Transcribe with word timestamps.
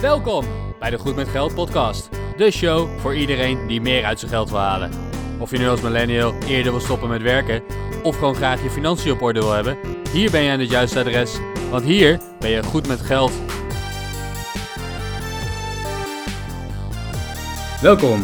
Welkom 0.00 0.44
bij 0.78 0.90
de 0.90 0.98
Goed 0.98 1.16
met 1.16 1.28
Geld 1.28 1.54
podcast. 1.54 2.10
De 2.36 2.50
show 2.50 2.98
voor 2.98 3.14
iedereen 3.14 3.66
die 3.66 3.80
meer 3.80 4.04
uit 4.04 4.18
zijn 4.18 4.30
geld 4.30 4.50
wil 4.50 4.58
halen. 4.58 4.90
Of 5.40 5.50
je 5.50 5.58
nu 5.58 5.68
als 5.68 5.82
millennial 5.82 6.32
eerder 6.46 6.72
wil 6.72 6.80
stoppen 6.80 7.08
met 7.08 7.22
werken 7.22 7.62
of 8.02 8.18
gewoon 8.18 8.34
graag 8.34 8.62
je 8.62 8.70
financiën 8.70 9.12
op 9.12 9.22
orde 9.22 9.40
wil 9.40 9.52
hebben, 9.52 9.78
hier 10.12 10.30
ben 10.30 10.42
je 10.42 10.50
aan 10.50 10.58
het 10.58 10.70
juiste 10.70 10.98
adres, 10.98 11.40
want 11.70 11.84
hier 11.84 12.20
ben 12.40 12.50
je 12.50 12.62
goed 12.62 12.88
met 12.88 13.00
geld. 13.00 13.32
Welkom 17.82 18.20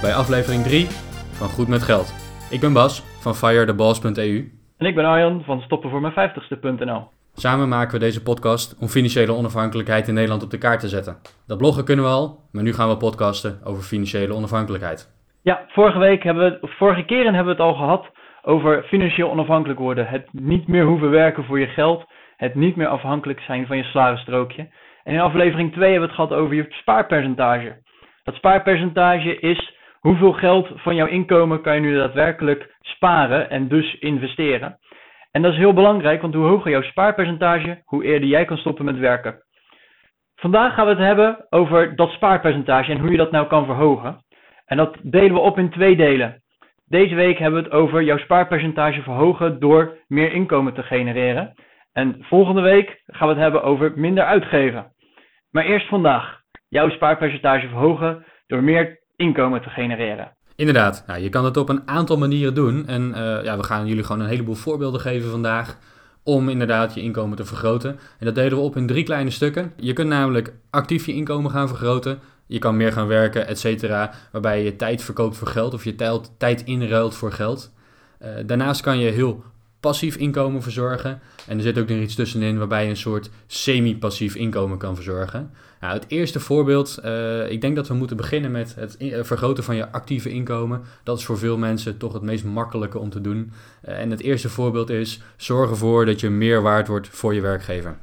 bij 0.00 0.14
aflevering 0.14 0.62
3 0.62 0.86
van 1.30 1.48
Goed 1.48 1.68
met 1.68 1.82
Geld. 1.82 2.14
Ik 2.50 2.60
ben 2.60 2.72
Bas 2.72 3.02
van 3.20 3.34
firetheboss.eu. 3.34 4.52
En 4.76 4.86
ik 4.86 4.94
ben 4.94 5.04
Arjan 5.04 5.42
van 5.44 5.62
stoppenvoormijn50ste.nl. 5.62 7.17
Samen 7.38 7.68
maken 7.68 7.92
we 7.92 7.98
deze 7.98 8.22
podcast 8.22 8.78
om 8.80 8.88
financiële 8.88 9.32
onafhankelijkheid 9.32 10.08
in 10.08 10.14
Nederland 10.14 10.42
op 10.42 10.50
de 10.50 10.58
kaart 10.58 10.80
te 10.80 10.88
zetten. 10.88 11.16
Dat 11.46 11.58
bloggen 11.58 11.84
kunnen 11.84 12.04
we 12.04 12.10
al, 12.10 12.38
maar 12.52 12.62
nu 12.62 12.72
gaan 12.72 12.88
we 12.88 12.96
podcasten 12.96 13.60
over 13.64 13.82
financiële 13.82 14.34
onafhankelijkheid. 14.34 15.00
Ja, 15.42 15.64
vorige 15.68 15.98
week 15.98 16.22
hebben 16.22 16.44
we, 16.60 16.68
vorige 16.68 17.04
keren 17.04 17.34
hebben 17.34 17.56
we 17.56 17.62
het 17.62 17.70
al 17.70 17.74
gehad 17.74 18.06
over 18.42 18.82
financieel 18.82 19.30
onafhankelijk 19.30 19.80
worden. 19.80 20.06
Het 20.06 20.26
niet 20.32 20.68
meer 20.68 20.84
hoeven 20.84 21.10
werken 21.10 21.44
voor 21.44 21.60
je 21.60 21.66
geld, 21.66 22.04
het 22.36 22.54
niet 22.54 22.76
meer 22.76 22.86
afhankelijk 22.86 23.40
zijn 23.40 23.66
van 23.66 23.76
je 23.76 23.82
salarisstrookje. 23.82 24.68
En 25.04 25.14
in 25.14 25.20
aflevering 25.20 25.72
2 25.72 25.90
hebben 25.90 26.08
we 26.08 26.14
het 26.14 26.28
gehad 26.28 26.42
over 26.42 26.54
je 26.54 26.66
spaarpercentage. 26.68 27.82
Dat 28.22 28.34
spaarpercentage 28.34 29.38
is 29.38 29.74
hoeveel 30.00 30.32
geld 30.32 30.68
van 30.74 30.94
jouw 30.94 31.06
inkomen 31.06 31.62
kan 31.62 31.74
je 31.74 31.80
nu 31.80 31.96
daadwerkelijk 31.96 32.76
sparen 32.80 33.50
en 33.50 33.68
dus 33.68 33.94
investeren. 33.98 34.78
En 35.30 35.42
dat 35.42 35.52
is 35.52 35.58
heel 35.58 35.72
belangrijk, 35.72 36.20
want 36.20 36.34
hoe 36.34 36.46
hoger 36.46 36.70
jouw 36.70 36.82
spaarpercentage, 36.82 37.82
hoe 37.84 38.04
eerder 38.04 38.28
jij 38.28 38.44
kan 38.44 38.56
stoppen 38.56 38.84
met 38.84 38.98
werken. 38.98 39.42
Vandaag 40.34 40.74
gaan 40.74 40.84
we 40.84 40.90
het 40.90 41.00
hebben 41.00 41.46
over 41.50 41.96
dat 41.96 42.10
spaarpercentage 42.10 42.92
en 42.92 42.98
hoe 42.98 43.10
je 43.10 43.16
dat 43.16 43.30
nou 43.30 43.46
kan 43.46 43.64
verhogen. 43.64 44.24
En 44.64 44.76
dat 44.76 44.96
delen 45.02 45.32
we 45.32 45.38
op 45.38 45.58
in 45.58 45.70
twee 45.70 45.96
delen. 45.96 46.42
Deze 46.86 47.14
week 47.14 47.38
hebben 47.38 47.62
we 47.62 47.68
het 47.68 47.74
over 47.76 48.02
jouw 48.02 48.18
spaarpercentage 48.18 49.02
verhogen 49.02 49.58
door 49.60 49.96
meer 50.06 50.32
inkomen 50.32 50.74
te 50.74 50.82
genereren. 50.82 51.54
En 51.92 52.16
volgende 52.20 52.60
week 52.60 53.02
gaan 53.06 53.28
we 53.28 53.34
het 53.34 53.42
hebben 53.42 53.62
over 53.62 53.92
minder 53.94 54.24
uitgeven. 54.24 54.92
Maar 55.50 55.64
eerst 55.64 55.88
vandaag. 55.88 56.40
Jouw 56.68 56.90
spaarpercentage 56.90 57.68
verhogen 57.68 58.24
door 58.46 58.62
meer 58.62 59.00
inkomen 59.16 59.62
te 59.62 59.70
genereren. 59.70 60.36
Inderdaad, 60.58 61.04
nou, 61.06 61.20
je 61.20 61.28
kan 61.28 61.44
het 61.44 61.56
op 61.56 61.68
een 61.68 61.88
aantal 61.88 62.18
manieren 62.18 62.54
doen. 62.54 62.86
En 62.86 63.08
uh, 63.08 63.44
ja, 63.44 63.56
we 63.56 63.62
gaan 63.62 63.86
jullie 63.86 64.04
gewoon 64.04 64.22
een 64.22 64.28
heleboel 64.28 64.54
voorbeelden 64.54 65.00
geven 65.00 65.30
vandaag 65.30 65.76
om 66.22 66.48
inderdaad 66.48 66.94
je 66.94 67.00
inkomen 67.00 67.36
te 67.36 67.44
vergroten. 67.44 67.98
En 68.18 68.26
dat 68.26 68.34
delen 68.34 68.58
we 68.58 68.64
op 68.64 68.76
in 68.76 68.86
drie 68.86 69.04
kleine 69.04 69.30
stukken. 69.30 69.72
Je 69.76 69.92
kunt 69.92 70.08
namelijk 70.08 70.52
actief 70.70 71.06
je 71.06 71.14
inkomen 71.14 71.50
gaan 71.50 71.68
vergroten. 71.68 72.18
Je 72.46 72.58
kan 72.58 72.76
meer 72.76 72.92
gaan 72.92 73.06
werken, 73.06 73.46
et 73.46 73.58
cetera, 73.58 74.10
waarbij 74.32 74.64
je 74.64 74.76
tijd 74.76 75.02
verkoopt 75.02 75.36
voor 75.36 75.48
geld 75.48 75.74
of 75.74 75.84
je 75.84 76.20
tijd 76.38 76.64
inruilt 76.64 77.14
voor 77.14 77.32
geld. 77.32 77.72
Uh, 78.22 78.28
daarnaast 78.46 78.80
kan 78.80 78.98
je 78.98 79.10
heel 79.10 79.42
passief 79.88 80.16
inkomen 80.16 80.62
verzorgen. 80.62 81.20
En 81.46 81.56
er 81.56 81.62
zit 81.62 81.78
ook 81.78 81.88
nog 81.88 81.98
iets 81.98 82.14
tussenin 82.14 82.58
waarbij 82.58 82.84
je 82.84 82.90
een 82.90 82.96
soort 82.96 83.30
semi-passief 83.46 84.34
inkomen 84.34 84.78
kan 84.78 84.94
verzorgen. 84.94 85.50
Nou, 85.80 85.94
het 85.94 86.04
eerste 86.08 86.40
voorbeeld, 86.40 86.98
uh, 87.04 87.50
ik 87.50 87.60
denk 87.60 87.76
dat 87.76 87.88
we 87.88 87.94
moeten 87.94 88.16
beginnen 88.16 88.50
met 88.50 88.74
het 88.74 88.96
eh, 88.96 89.22
vergroten 89.22 89.64
van 89.64 89.76
je 89.76 89.92
actieve 89.92 90.30
inkomen. 90.30 90.82
Dat 91.02 91.18
is 91.18 91.24
voor 91.24 91.38
veel 91.38 91.58
mensen 91.58 91.96
toch 91.96 92.12
het 92.12 92.22
meest 92.22 92.44
makkelijke 92.44 92.98
om 92.98 93.10
te 93.10 93.20
doen. 93.20 93.52
Uh, 93.88 94.00
en 94.00 94.10
het 94.10 94.20
eerste 94.20 94.48
voorbeeld 94.48 94.90
is, 94.90 95.20
zorg 95.36 95.70
ervoor 95.70 96.06
dat 96.06 96.20
je 96.20 96.30
meer 96.30 96.62
waard 96.62 96.88
wordt 96.88 97.08
voor 97.08 97.34
je 97.34 97.40
werkgever. 97.40 97.98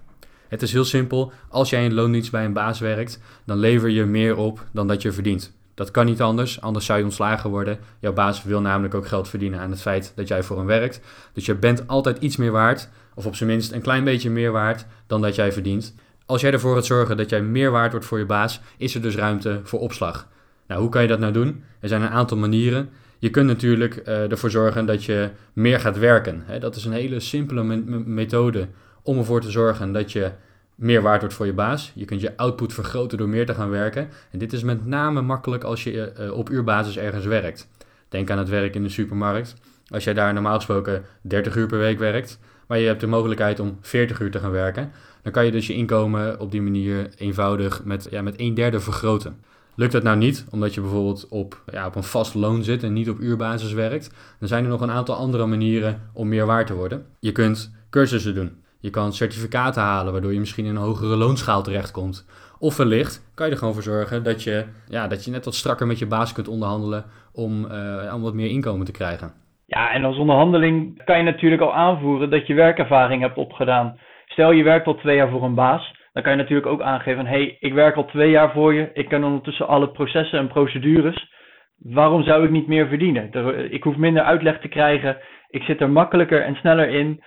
Het 0.48 0.62
is 0.62 0.72
heel 0.72 0.86
simpel, 0.86 1.32
als 1.50 1.70
jij 1.70 1.86
in 1.86 1.94
loondienst 1.94 2.32
bij 2.32 2.46
een 2.46 2.54
baas 2.54 2.80
werkt, 2.80 3.20
dan 3.46 3.58
lever 3.58 3.90
je 3.90 4.06
meer 4.06 4.38
op 4.38 4.66
dan 4.72 4.88
dat 4.88 5.02
je 5.02 5.12
verdient. 5.12 5.54
Dat 5.76 5.92
kan 5.92 6.06
niet 6.06 6.22
anders, 6.22 6.62
anders 6.62 6.86
zou 6.86 7.00
je 7.00 7.06
ontslagen 7.06 7.50
worden. 7.50 7.80
Jouw 8.00 8.14
baas 8.14 8.44
wil 8.44 8.62
namelijk 8.62 8.94
ook 8.94 9.08
geld 9.08 9.30
verdienen 9.30 9.60
aan 9.60 9.72
het 9.72 9.82
feit 9.82 10.14
dat 10.16 10.28
jij 10.28 10.44
voor 10.44 10.58
hem 10.58 10.66
werkt. 10.66 11.00
Dus 11.34 11.46
je 11.46 11.56
bent 11.56 11.88
altijd 11.88 12.18
iets 12.18 12.38
meer 12.38 12.52
waard, 12.52 12.90
of 13.16 13.26
op 13.26 13.36
zijn 13.36 13.50
minst 13.50 13.72
een 13.72 13.82
klein 13.82 14.04
beetje 14.04 14.30
meer 14.30 14.52
waard 14.52 14.86
dan 15.08 15.22
dat 15.22 15.36
jij 15.36 15.52
verdient. 15.52 15.96
Als 16.26 16.42
jij 16.42 16.52
ervoor 16.52 16.76
gaat 16.76 16.86
zorgen 16.86 17.18
dat 17.18 17.30
jij 17.30 17.42
meer 17.42 17.72
waard 17.72 17.92
wordt 17.92 18.06
voor 18.06 18.20
je 18.20 18.26
baas, 18.26 18.62
is 18.78 18.96
er 18.96 19.02
dus 19.02 19.16
ruimte 19.16 19.60
voor 19.64 19.80
opslag. 19.80 20.28
Nou, 20.68 20.82
hoe 20.82 20.90
kan 20.90 21.02
je 21.02 21.08
dat 21.08 21.20
nou 21.20 21.34
doen? 21.34 21.64
Er 21.80 21.88
zijn 21.88 22.02
een 22.02 22.10
aantal 22.10 22.38
manieren. 22.38 22.90
Je 23.20 23.30
kunt 23.30 23.48
natuurlijk 23.48 24.02
uh, 24.08 24.32
ervoor 24.32 24.52
zorgen 24.52 24.86
dat 24.86 25.04
je 25.04 25.30
meer 25.54 25.80
gaat 25.80 25.98
werken. 25.98 26.44
dat 26.60 26.76
is 26.76 26.86
een 26.86 26.92
hele 26.92 27.20
simpele 27.20 27.64
methode 28.06 28.68
om 29.02 29.18
ervoor 29.18 29.42
te 29.42 29.52
zorgen 29.52 29.92
dat 29.92 30.12
je 30.12 30.32
meer 30.76 31.02
waard 31.02 31.20
wordt 31.20 31.36
voor 31.36 31.46
je 31.46 31.54
baas. 31.54 31.92
Je 31.96 32.06
kunt 32.06 32.22
je 32.22 32.38
output 32.38 32.74
vergroten 32.74 33.18
door 33.18 33.30
meer 33.30 33.46
te 33.46 33.54
gaan 33.54 33.70
werken. 33.70 34.10
En 34.32 34.40
dit 34.40 34.54
is 34.54 34.64
met 34.64 34.86
name 34.86 35.22
makkelijk 35.22 35.64
als 35.64 35.84
je 35.84 36.14
uh, 36.20 36.32
op 36.32 36.50
uurbasis 36.50 36.98
ergens 36.98 37.26
werkt. 37.26 37.68
Denk 38.10 38.30
aan 38.30 38.38
het 38.38 38.50
werk 38.50 38.76
in 38.76 38.84
de 38.84 38.90
supermarkt. 38.90 39.56
Als 39.88 40.04
jij 40.04 40.14
daar 40.14 40.34
normaal 40.34 40.56
gesproken 40.56 41.04
30 41.22 41.56
uur 41.56 41.68
per 41.68 41.78
week 41.78 42.00
werkt, 42.00 42.40
maar 42.68 42.80
je 42.80 42.88
hebt 42.88 43.00
de 43.00 43.08
mogelijkheid 43.08 43.60
om 43.60 43.78
40 43.82 44.20
uur 44.20 44.32
te 44.32 44.40
gaan 44.40 44.52
werken, 44.52 44.92
dan 45.22 45.32
kan 45.32 45.46
je 45.46 45.52
dus 45.52 45.68
je 45.68 45.74
inkomen 45.74 46.40
op 46.40 46.52
die 46.52 46.62
manier 46.62 47.10
eenvoudig 47.18 47.84
met, 47.84 48.08
ja, 48.10 48.22
met 48.22 48.40
een 48.40 48.54
derde 48.54 48.80
vergroten. 48.80 49.40
Lukt 49.76 49.92
dat 49.92 50.04
nou 50.04 50.18
niet, 50.18 50.46
omdat 50.50 50.74
je 50.74 50.82
bijvoorbeeld 50.82 51.28
op, 51.28 51.64
ja, 51.72 51.86
op 51.86 51.96
een 51.96 52.04
vast 52.04 52.34
loon 52.34 52.64
zit 52.64 52.84
en 52.84 52.94
niet 52.94 53.10
op 53.10 53.20
uurbasis 53.20 53.74
werkt, 53.74 54.10
dan 54.40 54.48
zijn 54.48 54.64
er 54.64 54.70
nog 54.70 54.82
een 54.82 54.92
aantal 54.92 55.16
andere 55.16 55.46
manieren 55.46 56.02
om 56.14 56.28
meer 56.28 56.46
waard 56.46 56.68
te 56.68 56.74
worden. 56.74 57.06
Je 57.20 57.32
kunt 57.32 57.72
cursussen 57.90 58.36
doen. 58.36 58.64
Je 58.86 58.92
kan 58.92 59.14
certificaten 59.14 59.82
halen, 59.82 60.12
waardoor 60.12 60.34
je 60.34 60.40
misschien 60.40 60.66
in 60.66 60.76
een 60.76 60.88
hogere 60.90 61.16
loonschaal 61.16 61.64
terechtkomt. 61.64 62.28
Of 62.60 62.78
wellicht 62.78 63.32
kan 63.36 63.46
je 63.46 63.52
er 63.52 63.58
gewoon 63.58 63.74
voor 63.74 63.84
zorgen 63.84 64.24
dat 64.24 64.44
je, 64.44 64.66
ja, 64.88 65.08
dat 65.08 65.26
je 65.26 65.32
net 65.32 65.46
wat 65.46 65.56
strakker 65.56 65.88
met 65.88 66.00
je 66.00 66.08
baas 66.08 66.34
kunt 66.34 66.48
onderhandelen 66.48 67.04
om, 67.34 67.66
uh, 67.66 68.14
om 68.16 68.22
wat 68.22 68.34
meer 68.34 68.50
inkomen 68.50 68.86
te 68.86 68.92
krijgen. 68.92 69.32
Ja, 69.66 69.92
en 69.92 70.04
als 70.04 70.18
onderhandeling 70.18 71.04
kan 71.06 71.18
je 71.18 71.24
natuurlijk 71.24 71.62
al 71.62 71.74
aanvoeren 71.74 72.30
dat 72.30 72.48
je 72.48 72.54
werkervaring 72.54 73.22
hebt 73.22 73.38
opgedaan. 73.38 73.98
Stel 74.26 74.52
je 74.52 74.64
werkt 74.64 74.88
al 74.88 74.96
twee 74.96 75.16
jaar 75.16 75.30
voor 75.30 75.44
een 75.44 75.56
baas, 75.56 75.94
dan 76.14 76.24
kan 76.24 76.32
je 76.32 76.38
natuurlijk 76.38 76.68
ook 76.68 76.82
aangeven 76.82 77.26
hé, 77.26 77.32
hey, 77.32 77.58
ik 77.60 77.74
werk 77.74 77.96
al 77.96 78.06
twee 78.06 78.30
jaar 78.30 78.52
voor 78.52 78.74
je, 78.74 78.90
ik 78.94 79.08
ken 79.08 79.24
ondertussen 79.24 79.68
alle 79.68 79.90
processen 79.90 80.40
en 80.40 80.48
procedures. 80.48 81.34
Waarom 81.78 82.24
zou 82.24 82.44
ik 82.44 82.50
niet 82.50 82.68
meer 82.68 82.88
verdienen? 82.88 83.30
Ik 83.72 83.84
hoef 83.84 83.96
minder 83.96 84.24
uitleg 84.24 84.60
te 84.60 84.68
krijgen, 84.68 85.18
ik 85.50 85.64
zit 85.64 85.82
er 85.82 85.90
makkelijker 85.90 86.42
en 86.42 86.56
sneller 86.56 86.90
in. 86.90 87.24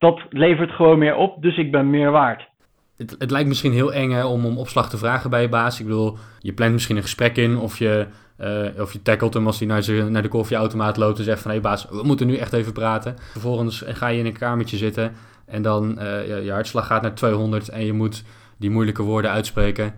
Dat 0.00 0.20
levert 0.30 0.70
gewoon 0.70 0.98
meer 0.98 1.14
op, 1.14 1.42
dus 1.42 1.56
ik 1.56 1.70
ben 1.70 1.90
meer 1.90 2.10
waard. 2.10 2.48
Het, 2.96 3.16
het 3.18 3.30
lijkt 3.30 3.48
misschien 3.48 3.72
heel 3.72 3.92
eng 3.92 4.22
om 4.22 4.44
om 4.44 4.58
opslag 4.58 4.90
te 4.90 4.98
vragen 4.98 5.30
bij 5.30 5.42
je 5.42 5.48
baas. 5.48 5.80
Ik 5.80 5.86
bedoel, 5.86 6.16
je 6.38 6.52
plant 6.52 6.72
misschien 6.72 6.96
een 6.96 7.02
gesprek 7.02 7.36
in 7.36 7.58
of 7.58 7.78
je, 7.78 8.06
uh, 8.40 8.80
of 8.80 8.92
je 8.92 9.02
tackelt 9.02 9.34
hem 9.34 9.46
als 9.46 9.58
hij 9.58 9.68
naar, 10.08 10.22
de 10.22 10.28
koffieautomaat 10.28 10.96
loopt 10.96 11.18
en 11.18 11.24
zegt 11.24 11.42
van 11.42 11.50
hé 11.50 11.56
hey 11.56 11.70
baas, 11.70 11.88
we 11.90 12.02
moeten 12.02 12.26
nu 12.26 12.36
echt 12.36 12.52
even 12.52 12.72
praten. 12.72 13.16
Vervolgens 13.18 13.84
ga 13.86 14.08
je 14.08 14.18
in 14.18 14.26
een 14.26 14.38
kamertje 14.38 14.76
zitten 14.76 15.12
en 15.46 15.62
dan 15.62 15.98
uh, 15.98 16.44
je 16.44 16.52
hartslag 16.52 16.86
gaat 16.86 17.02
naar 17.02 17.14
200 17.14 17.68
en 17.68 17.84
je 17.84 17.92
moet 17.92 18.24
die 18.56 18.70
moeilijke 18.70 19.02
woorden 19.02 19.30
uitspreken. 19.30 19.94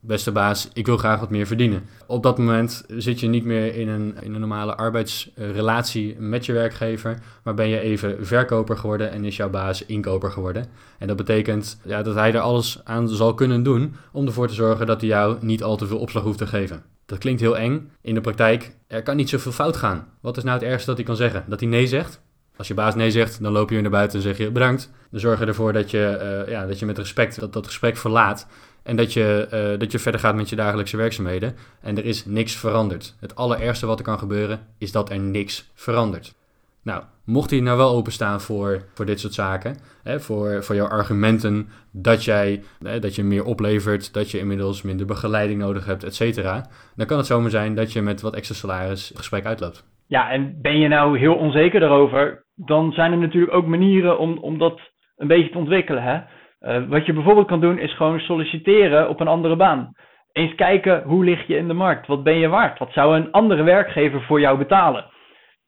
Beste 0.00 0.32
baas, 0.32 0.68
ik 0.72 0.86
wil 0.86 0.96
graag 0.96 1.20
wat 1.20 1.30
meer 1.30 1.46
verdienen. 1.46 1.84
Op 2.06 2.22
dat 2.22 2.38
moment 2.38 2.84
zit 2.88 3.20
je 3.20 3.26
niet 3.26 3.44
meer 3.44 3.74
in 3.74 3.88
een, 3.88 4.16
in 4.20 4.34
een 4.34 4.40
normale 4.40 4.76
arbeidsrelatie 4.76 6.16
met 6.18 6.46
je 6.46 6.52
werkgever, 6.52 7.18
maar 7.42 7.54
ben 7.54 7.68
je 7.68 7.80
even 7.80 8.26
verkoper 8.26 8.76
geworden 8.76 9.10
en 9.10 9.24
is 9.24 9.36
jouw 9.36 9.50
baas 9.50 9.86
inkoper 9.86 10.30
geworden. 10.30 10.66
En 10.98 11.06
dat 11.06 11.16
betekent 11.16 11.80
ja, 11.84 12.02
dat 12.02 12.14
hij 12.14 12.34
er 12.34 12.40
alles 12.40 12.80
aan 12.84 13.08
zal 13.08 13.34
kunnen 13.34 13.62
doen 13.62 13.94
om 14.12 14.26
ervoor 14.26 14.48
te 14.48 14.54
zorgen 14.54 14.86
dat 14.86 15.00
hij 15.00 15.10
jou 15.10 15.36
niet 15.40 15.62
al 15.62 15.76
te 15.76 15.86
veel 15.86 15.98
opslag 15.98 16.22
hoeft 16.22 16.38
te 16.38 16.46
geven. 16.46 16.82
Dat 17.06 17.18
klinkt 17.18 17.40
heel 17.40 17.58
eng. 17.58 17.90
In 18.00 18.14
de 18.14 18.20
praktijk, 18.20 18.76
er 18.86 19.02
kan 19.02 19.16
niet 19.16 19.28
zoveel 19.28 19.52
fout 19.52 19.76
gaan. 19.76 20.08
Wat 20.20 20.36
is 20.36 20.42
nou 20.42 20.58
het 20.58 20.68
ergste 20.68 20.86
dat 20.86 20.96
hij 20.96 21.06
kan 21.06 21.16
zeggen? 21.16 21.44
Dat 21.46 21.60
hij 21.60 21.68
nee 21.68 21.86
zegt? 21.86 22.20
Als 22.56 22.68
je 22.68 22.74
baas 22.74 22.94
nee 22.94 23.10
zegt, 23.10 23.42
dan 23.42 23.52
loop 23.52 23.68
je 23.68 23.74
weer 23.74 23.82
naar 23.82 23.92
buiten 23.92 24.18
en 24.18 24.24
zeg 24.24 24.38
je 24.38 24.50
bedankt. 24.50 24.90
Dan 25.10 25.20
zorg 25.20 25.38
je 25.38 25.46
ervoor 25.46 25.72
dat 25.72 25.90
je, 25.90 26.44
uh, 26.46 26.52
ja, 26.52 26.66
dat 26.66 26.78
je 26.78 26.86
met 26.86 26.98
respect 26.98 27.40
dat, 27.40 27.52
dat 27.52 27.66
gesprek 27.66 27.96
verlaat. 27.96 28.46
En 28.86 28.96
dat 28.96 29.12
je, 29.12 29.48
uh, 29.72 29.78
dat 29.78 29.92
je 29.92 29.98
verder 29.98 30.20
gaat 30.20 30.34
met 30.34 30.48
je 30.48 30.56
dagelijkse 30.56 30.96
werkzaamheden. 30.96 31.54
En 31.80 31.96
er 31.96 32.04
is 32.04 32.26
niks 32.26 32.56
veranderd. 32.56 33.16
Het 33.20 33.36
allerergste 33.36 33.86
wat 33.86 33.98
er 33.98 34.04
kan 34.04 34.18
gebeuren, 34.18 34.60
is 34.78 34.92
dat 34.92 35.10
er 35.10 35.18
niks 35.18 35.72
verandert. 35.74 36.34
Nou, 36.82 37.02
mocht 37.24 37.50
hij 37.50 37.60
nou 37.60 37.76
wel 37.76 37.94
openstaan 37.94 38.40
voor, 38.40 38.82
voor 38.94 39.06
dit 39.06 39.20
soort 39.20 39.34
zaken, 39.34 39.76
hè, 40.02 40.20
voor, 40.20 40.64
voor 40.64 40.74
jouw 40.74 40.88
argumenten 40.88 41.68
dat, 41.92 42.24
jij, 42.24 42.62
hè, 42.82 42.98
dat 42.98 43.14
je 43.14 43.24
meer 43.24 43.44
oplevert, 43.44 44.14
dat 44.14 44.30
je 44.30 44.38
inmiddels 44.38 44.82
minder 44.82 45.06
begeleiding 45.06 45.60
nodig 45.60 45.86
hebt, 45.86 46.04
et 46.04 46.14
cetera, 46.14 46.66
dan 46.96 47.06
kan 47.06 47.16
het 47.16 47.26
zomaar 47.26 47.50
zijn 47.50 47.74
dat 47.74 47.92
je 47.92 48.02
met 48.02 48.20
wat 48.20 48.34
extra 48.34 48.54
salaris 48.54 49.08
het 49.08 49.18
gesprek 49.18 49.44
uitloopt. 49.44 49.84
Ja, 50.06 50.30
en 50.30 50.58
ben 50.62 50.78
je 50.78 50.88
nou 50.88 51.18
heel 51.18 51.34
onzeker 51.34 51.80
daarover, 51.80 52.44
dan 52.54 52.92
zijn 52.92 53.12
er 53.12 53.18
natuurlijk 53.18 53.54
ook 53.54 53.66
manieren 53.66 54.18
om, 54.18 54.38
om 54.38 54.58
dat 54.58 54.80
een 55.16 55.28
beetje 55.28 55.50
te 55.50 55.58
ontwikkelen. 55.58 56.02
Hè? 56.02 56.20
Uh, 56.66 56.88
wat 56.88 57.06
je 57.06 57.12
bijvoorbeeld 57.12 57.46
kan 57.46 57.60
doen, 57.60 57.78
is 57.78 57.94
gewoon 57.94 58.20
solliciteren 58.20 59.08
op 59.08 59.20
een 59.20 59.28
andere 59.28 59.56
baan. 59.56 59.92
Eens 60.32 60.54
kijken, 60.54 61.02
hoe 61.02 61.24
lig 61.24 61.46
je 61.46 61.56
in 61.56 61.68
de 61.68 61.74
markt? 61.74 62.06
Wat 62.06 62.22
ben 62.22 62.38
je 62.38 62.48
waard? 62.48 62.78
Wat 62.78 62.92
zou 62.92 63.16
een 63.16 63.32
andere 63.32 63.62
werkgever 63.62 64.22
voor 64.22 64.40
jou 64.40 64.58
betalen? 64.58 65.04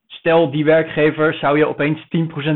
Stel, 0.06 0.50
die 0.50 0.65
werkgever 0.65 1.35
zou 1.35 1.59
je 1.59 1.67
opeens 1.67 2.00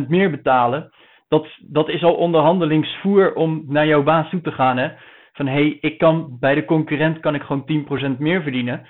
10% 0.04 0.08
meer 0.08 0.30
betalen. 0.30 0.90
Dat, 1.28 1.46
dat 1.58 1.88
is 1.88 2.02
al 2.02 2.14
onderhandelingsvoer 2.14 3.34
om 3.34 3.64
naar 3.66 3.86
jouw 3.86 4.02
baas 4.02 4.30
toe 4.30 4.40
te 4.40 4.52
gaan. 4.52 4.76
Hè? 4.76 4.88
van 5.32 5.46
hé, 5.46 5.52
hey, 5.52 5.78
ik 5.80 5.98
kan 5.98 6.36
bij 6.40 6.54
de 6.54 6.64
concurrent 6.64 7.20
kan 7.20 7.34
ik 7.34 7.42
gewoon 7.42 7.86
10% 8.16 8.18
meer 8.18 8.42
verdienen. 8.42 8.86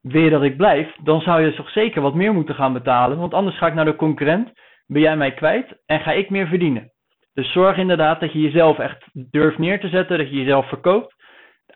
Wil 0.00 0.22
je 0.22 0.30
dat 0.30 0.42
ik 0.42 0.56
blijf, 0.56 0.96
dan 1.02 1.20
zou 1.20 1.42
je 1.42 1.54
toch 1.54 1.70
zeker 1.70 2.02
wat 2.02 2.14
meer 2.14 2.32
moeten 2.32 2.54
gaan 2.54 2.72
betalen. 2.72 3.18
Want 3.18 3.34
anders 3.34 3.58
ga 3.58 3.66
ik 3.66 3.74
naar 3.74 3.84
de 3.84 3.96
concurrent, 3.96 4.52
ben 4.86 5.02
jij 5.02 5.16
mij 5.16 5.34
kwijt 5.34 5.82
en 5.86 6.00
ga 6.00 6.12
ik 6.12 6.30
meer 6.30 6.46
verdienen. 6.46 6.90
Dus 7.36 7.52
zorg 7.52 7.76
inderdaad 7.76 8.20
dat 8.20 8.32
je 8.32 8.40
jezelf 8.40 8.78
echt 8.78 9.04
durft 9.12 9.58
neer 9.58 9.80
te 9.80 9.88
zetten, 9.88 10.18
dat 10.18 10.28
je 10.28 10.36
jezelf 10.36 10.68
verkoopt. 10.68 11.14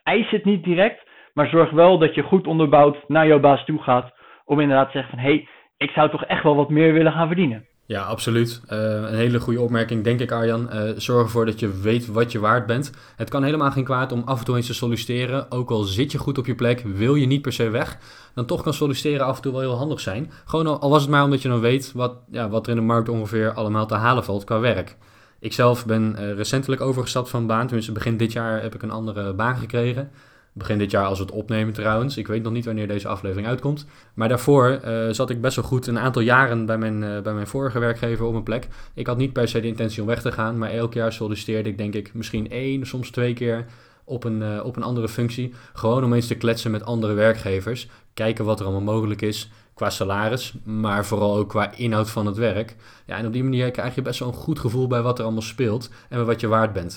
Eis 0.02 0.30
het 0.30 0.44
niet 0.44 0.64
direct, 0.64 1.02
maar 1.32 1.48
zorg 1.48 1.70
wel 1.70 1.98
dat 1.98 2.14
je 2.14 2.22
goed 2.22 2.46
onderbouwd 2.46 2.96
naar 3.06 3.26
jouw 3.26 3.40
baas 3.40 3.64
toe 3.64 3.82
gaat. 3.82 4.12
Om 4.44 4.60
inderdaad 4.60 4.86
te 4.86 4.92
zeggen 4.92 5.10
van 5.10 5.18
hé, 5.18 5.34
hey, 5.34 5.48
ik 5.76 5.90
zou 5.90 6.10
toch 6.10 6.24
echt 6.24 6.42
wel 6.42 6.56
wat 6.56 6.70
meer 6.70 6.92
willen 6.92 7.12
gaan 7.12 7.26
verdienen. 7.26 7.68
Ja, 7.86 8.02
absoluut. 8.02 8.62
Uh, 8.68 8.78
een 9.10 9.16
hele 9.16 9.40
goede 9.40 9.60
opmerking, 9.60 10.04
denk 10.04 10.20
ik, 10.20 10.32
Arjan. 10.32 10.68
Uh, 10.72 10.90
zorg 10.96 11.22
ervoor 11.22 11.46
dat 11.46 11.60
je 11.60 11.80
weet 11.80 12.06
wat 12.06 12.32
je 12.32 12.40
waard 12.40 12.66
bent. 12.66 13.14
Het 13.16 13.30
kan 13.30 13.42
helemaal 13.42 13.70
geen 13.70 13.84
kwaad 13.84 14.12
om 14.12 14.22
af 14.24 14.38
en 14.38 14.44
toe 14.44 14.56
eens 14.56 14.66
te 14.66 14.74
solliciteren. 14.74 15.50
Ook 15.50 15.70
al 15.70 15.82
zit 15.82 16.12
je 16.12 16.18
goed 16.18 16.38
op 16.38 16.46
je 16.46 16.54
plek, 16.54 16.80
wil 16.80 17.14
je 17.14 17.26
niet 17.26 17.42
per 17.42 17.52
se 17.52 17.70
weg. 17.70 17.98
Dan 18.34 18.46
toch 18.46 18.62
kan 18.62 18.74
solliciteren 18.74 19.26
af 19.26 19.36
en 19.36 19.42
toe 19.42 19.52
wel 19.52 19.60
heel 19.60 19.76
handig 19.76 20.00
zijn. 20.00 20.30
Gewoon 20.44 20.80
al 20.80 20.90
was 20.90 21.02
het 21.02 21.10
maar 21.10 21.24
omdat 21.24 21.42
je 21.42 21.48
dan 21.48 21.60
weet 21.60 21.92
wat, 21.92 22.16
ja, 22.30 22.48
wat 22.48 22.66
er 22.66 22.72
in 22.72 22.78
de 22.78 22.84
markt 22.84 23.08
ongeveer 23.08 23.52
allemaal 23.52 23.86
te 23.86 23.94
halen 23.94 24.24
valt 24.24 24.44
qua 24.44 24.60
werk. 24.60 24.96
Ik 25.40 25.52
zelf 25.52 25.86
ben 25.86 26.16
uh, 26.18 26.32
recentelijk 26.32 26.80
overgestapt 26.80 27.28
van 27.28 27.46
baan. 27.46 27.66
Tenminste, 27.66 27.92
begin 27.92 28.16
dit 28.16 28.32
jaar 28.32 28.62
heb 28.62 28.74
ik 28.74 28.82
een 28.82 28.90
andere 28.90 29.32
baan 29.32 29.56
gekregen. 29.56 30.10
Begin 30.52 30.78
dit 30.78 30.90
jaar 30.90 31.04
als 31.04 31.18
we 31.18 31.24
het 31.24 31.34
opnemen 31.34 31.72
trouwens. 31.72 32.16
Ik 32.16 32.26
weet 32.26 32.42
nog 32.42 32.52
niet 32.52 32.64
wanneer 32.64 32.88
deze 32.88 33.08
aflevering 33.08 33.46
uitkomt. 33.46 33.86
Maar 34.14 34.28
daarvoor 34.28 34.80
uh, 34.84 35.10
zat 35.10 35.30
ik 35.30 35.40
best 35.40 35.56
wel 35.56 35.64
goed 35.64 35.86
een 35.86 35.98
aantal 35.98 36.22
jaren 36.22 36.66
bij 36.66 36.78
mijn, 36.78 37.02
uh, 37.02 37.20
bij 37.20 37.32
mijn 37.32 37.46
vorige 37.46 37.78
werkgever 37.78 38.24
op 38.26 38.34
een 38.34 38.42
plek. 38.42 38.68
Ik 38.94 39.06
had 39.06 39.16
niet 39.16 39.32
per 39.32 39.48
se 39.48 39.60
de 39.60 39.66
intentie 39.66 40.00
om 40.00 40.06
weg 40.06 40.22
te 40.22 40.32
gaan. 40.32 40.58
Maar 40.58 40.70
elk 40.70 40.94
jaar 40.94 41.12
solliciteerde 41.12 41.68
ik 41.68 41.78
denk 41.78 41.94
ik 41.94 42.14
misschien 42.14 42.50
één, 42.50 42.86
soms 42.86 43.10
twee 43.10 43.32
keer 43.32 43.66
op 44.04 44.24
een, 44.24 44.62
op 44.62 44.76
een 44.76 44.82
andere 44.82 45.08
functie. 45.08 45.54
Gewoon 45.72 46.04
om 46.04 46.12
eens 46.12 46.26
te 46.26 46.34
kletsen 46.34 46.70
met 46.70 46.84
andere 46.84 47.12
werkgevers. 47.12 47.88
Kijken 48.14 48.44
wat 48.44 48.60
er 48.60 48.66
allemaal 48.66 48.94
mogelijk 48.94 49.22
is 49.22 49.50
qua 49.80 49.90
salaris, 49.90 50.54
maar 50.64 51.04
vooral 51.04 51.36
ook 51.36 51.48
qua 51.48 51.72
inhoud 51.76 52.10
van 52.10 52.26
het 52.26 52.36
werk. 52.36 52.76
Ja, 53.06 53.16
en 53.16 53.26
op 53.26 53.32
die 53.32 53.42
manier 53.42 53.70
krijg 53.70 53.94
je 53.94 54.02
best 54.02 54.18
wel 54.18 54.28
een 54.28 54.34
goed 54.34 54.58
gevoel 54.58 54.86
bij 54.86 55.02
wat 55.02 55.18
er 55.18 55.24
allemaal 55.24 55.42
speelt 55.54 56.06
en 56.10 56.26
wat 56.26 56.40
je 56.40 56.48
waard 56.48 56.72
bent. 56.72 56.94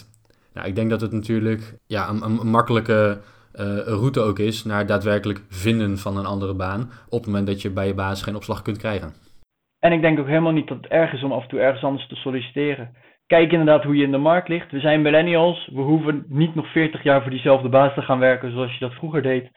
Nou, 0.53 0.67
ik 0.67 0.75
denk 0.75 0.89
dat 0.89 1.01
het 1.01 1.11
natuurlijk 1.11 1.77
ja, 1.87 2.09
een, 2.09 2.47
makkelijke 2.47 3.19
uh, 3.55 3.77
route 3.77 4.19
ook 4.19 4.39
is 4.39 4.63
naar 4.63 4.85
daadwerkelijk 4.85 5.41
vinden 5.49 5.97
van 5.97 6.17
een 6.17 6.25
andere 6.25 6.53
baan 6.53 6.91
op 7.09 7.19
het 7.19 7.25
moment 7.25 7.47
dat 7.47 7.61
je 7.61 7.69
bij 7.69 7.87
je 7.87 7.93
baas 7.93 8.23
geen 8.23 8.35
opslag 8.35 8.61
kunt 8.61 8.77
krijgen. 8.77 9.13
En 9.79 9.91
ik 9.91 10.01
denk 10.01 10.19
ook 10.19 10.27
helemaal 10.27 10.51
niet 10.51 10.67
dat 10.67 10.77
het 10.77 10.87
erg 10.91 11.13
is 11.13 11.23
om 11.23 11.31
af 11.31 11.43
en 11.43 11.49
toe 11.49 11.59
ergens 11.59 11.83
anders 11.83 12.07
te 12.07 12.15
solliciteren. 12.15 12.95
Kijk 13.27 13.51
inderdaad 13.51 13.83
hoe 13.83 13.95
je 13.95 14.03
in 14.03 14.11
de 14.11 14.17
markt 14.17 14.47
ligt. 14.47 14.71
We 14.71 14.79
zijn 14.79 15.01
millennials. 15.01 15.69
We 15.73 15.81
hoeven 15.81 16.25
niet 16.27 16.55
nog 16.55 16.71
40 16.71 17.03
jaar 17.03 17.21
voor 17.21 17.31
diezelfde 17.31 17.69
baas 17.69 17.93
te 17.93 18.01
gaan 18.01 18.19
werken 18.19 18.51
zoals 18.51 18.73
je 18.73 18.79
dat 18.79 18.93
vroeger 18.93 19.21
deed. 19.21 19.49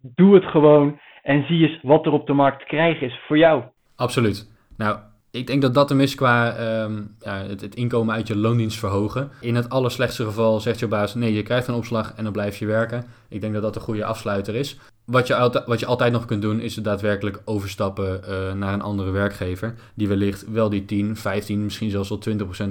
Doe 0.00 0.34
het 0.34 0.44
gewoon 0.44 1.00
en 1.24 1.44
zie 1.46 1.68
eens 1.68 1.78
wat 1.82 2.06
er 2.06 2.12
op 2.12 2.26
de 2.26 2.32
markt 2.32 2.58
te 2.58 2.66
krijgen 2.66 3.06
is 3.06 3.20
voor 3.26 3.38
jou. 3.38 3.62
Absoluut. 3.96 4.50
Nou, 4.76 4.98
ik 5.30 5.46
denk 5.46 5.62
dat 5.62 5.74
dat 5.74 5.88
hem 5.88 6.00
is 6.00 6.14
qua 6.14 6.56
um, 6.82 7.16
ja, 7.20 7.34
het, 7.34 7.74
inkomen 7.74 8.14
uit 8.14 8.28
je 8.28 8.36
loondienst 8.36 8.78
verhogen. 8.78 9.30
In 9.40 9.54
het 9.54 9.70
allerslechtste 9.70 10.24
geval 10.24 10.60
zegt 10.60 10.78
je 10.78 10.86
baas: 10.86 11.14
nee, 11.14 11.34
je 11.34 11.42
krijgt 11.42 11.68
een 11.68 11.74
opslag 11.74 12.14
en 12.16 12.24
dan 12.24 12.32
blijf 12.32 12.56
je 12.56 12.66
werken. 12.66 13.04
Ik 13.28 13.40
denk 13.40 13.52
dat 13.52 13.62
dat 13.62 13.76
een 13.76 13.82
goede 13.82 14.04
afsluiter 14.04 14.54
is. 14.54 14.78
Wat 15.04 15.26
je, 15.26 15.36
altijd, 15.36 15.66
wat 15.66 15.80
je 15.80 15.86
altijd 15.86 16.12
nog 16.12 16.24
kunt 16.24 16.42
doen, 16.42 16.60
is 16.60 16.74
daadwerkelijk 16.74 17.42
overstappen 17.44 18.20
uh, 18.28 18.52
naar 18.52 18.72
een 18.72 18.82
andere 18.82 19.10
werkgever. 19.10 19.74
Die 19.94 20.08
wellicht 20.08 20.50
wel 20.50 20.68
die 20.68 20.84
10, 20.84 21.16
15, 21.16 21.64
misschien 21.64 21.90
zelfs 21.90 22.08
wel 22.08 22.22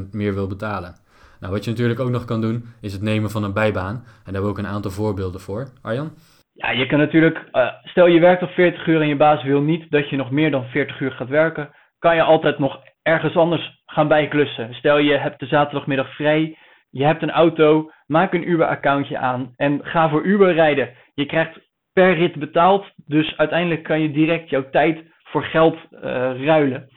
20% 0.05 0.09
meer 0.11 0.33
wil 0.33 0.47
betalen. 0.47 0.95
Nou, 1.39 1.53
wat 1.53 1.63
je 1.63 1.71
natuurlijk 1.71 1.99
ook 1.99 2.09
nog 2.09 2.25
kan 2.25 2.41
doen, 2.41 2.65
is 2.81 2.93
het 2.93 3.01
nemen 3.01 3.31
van 3.31 3.43
een 3.43 3.53
bijbaan. 3.53 3.95
En 3.95 4.03
daar 4.03 4.23
hebben 4.23 4.43
we 4.43 4.49
ook 4.49 4.57
een 4.57 4.67
aantal 4.67 4.91
voorbeelden 4.91 5.41
voor. 5.41 5.69
Arjan? 5.81 6.11
Ja, 6.53 6.71
je 6.71 6.85
kan 6.85 6.99
natuurlijk, 6.99 7.43
uh, 7.51 7.69
stel 7.83 8.07
je 8.07 8.19
werkt 8.19 8.43
op 8.43 8.49
40 8.49 8.87
uur 8.87 9.01
en 9.01 9.07
je 9.07 9.15
baas 9.15 9.43
wil 9.43 9.61
niet 9.61 9.91
dat 9.91 10.09
je 10.09 10.15
nog 10.15 10.31
meer 10.31 10.51
dan 10.51 10.65
40 10.65 10.99
uur 10.99 11.11
gaat 11.11 11.29
werken 11.29 11.73
kan 12.03 12.15
je 12.15 12.21
altijd 12.21 12.59
nog 12.59 12.81
ergens 13.03 13.35
anders 13.35 13.81
gaan 13.85 14.07
bijklussen. 14.07 14.73
Stel 14.73 14.97
je 14.97 15.17
hebt 15.17 15.39
de 15.39 15.45
zaterdagmiddag 15.45 16.15
vrij, 16.15 16.57
je 16.89 17.03
hebt 17.03 17.21
een 17.21 17.31
auto, 17.31 17.91
maak 18.07 18.33
een 18.33 18.49
Uber-accountje 18.49 19.17
aan 19.17 19.53
en 19.55 19.79
ga 19.83 20.09
voor 20.09 20.23
Uber 20.23 20.53
rijden. 20.53 20.89
Je 21.13 21.25
krijgt 21.25 21.59
per 21.93 22.13
rit 22.13 22.35
betaald, 22.35 22.85
dus 23.05 23.37
uiteindelijk 23.37 23.83
kan 23.83 24.01
je 24.01 24.11
direct 24.11 24.49
jouw 24.49 24.69
tijd 24.69 25.03
voor 25.23 25.43
geld 25.43 25.77
uh, 25.91 26.01
ruilen. 26.45 26.89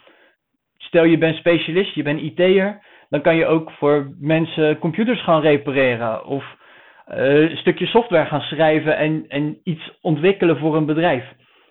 Stel 0.77 1.05
je 1.05 1.19
bent 1.19 1.37
specialist, 1.37 1.95
je 1.95 2.03
bent 2.03 2.21
IT'er, 2.21 2.83
dan 3.09 3.21
kan 3.21 3.37
je 3.37 3.47
ook 3.47 3.71
voor 3.71 4.15
mensen 4.21 4.79
computers 4.79 5.23
gaan 5.23 5.41
repareren 5.41 6.25
of 6.25 6.45
uh, 7.09 7.51
een 7.51 7.57
stukje 7.57 7.87
software 7.87 8.27
gaan 8.27 8.41
schrijven 8.41 8.97
en, 8.97 9.25
en 9.29 9.61
iets 9.65 9.99
ontwikkelen 10.01 10.59
voor 10.59 10.77
een 10.77 10.87
bedrijf. 10.87 11.25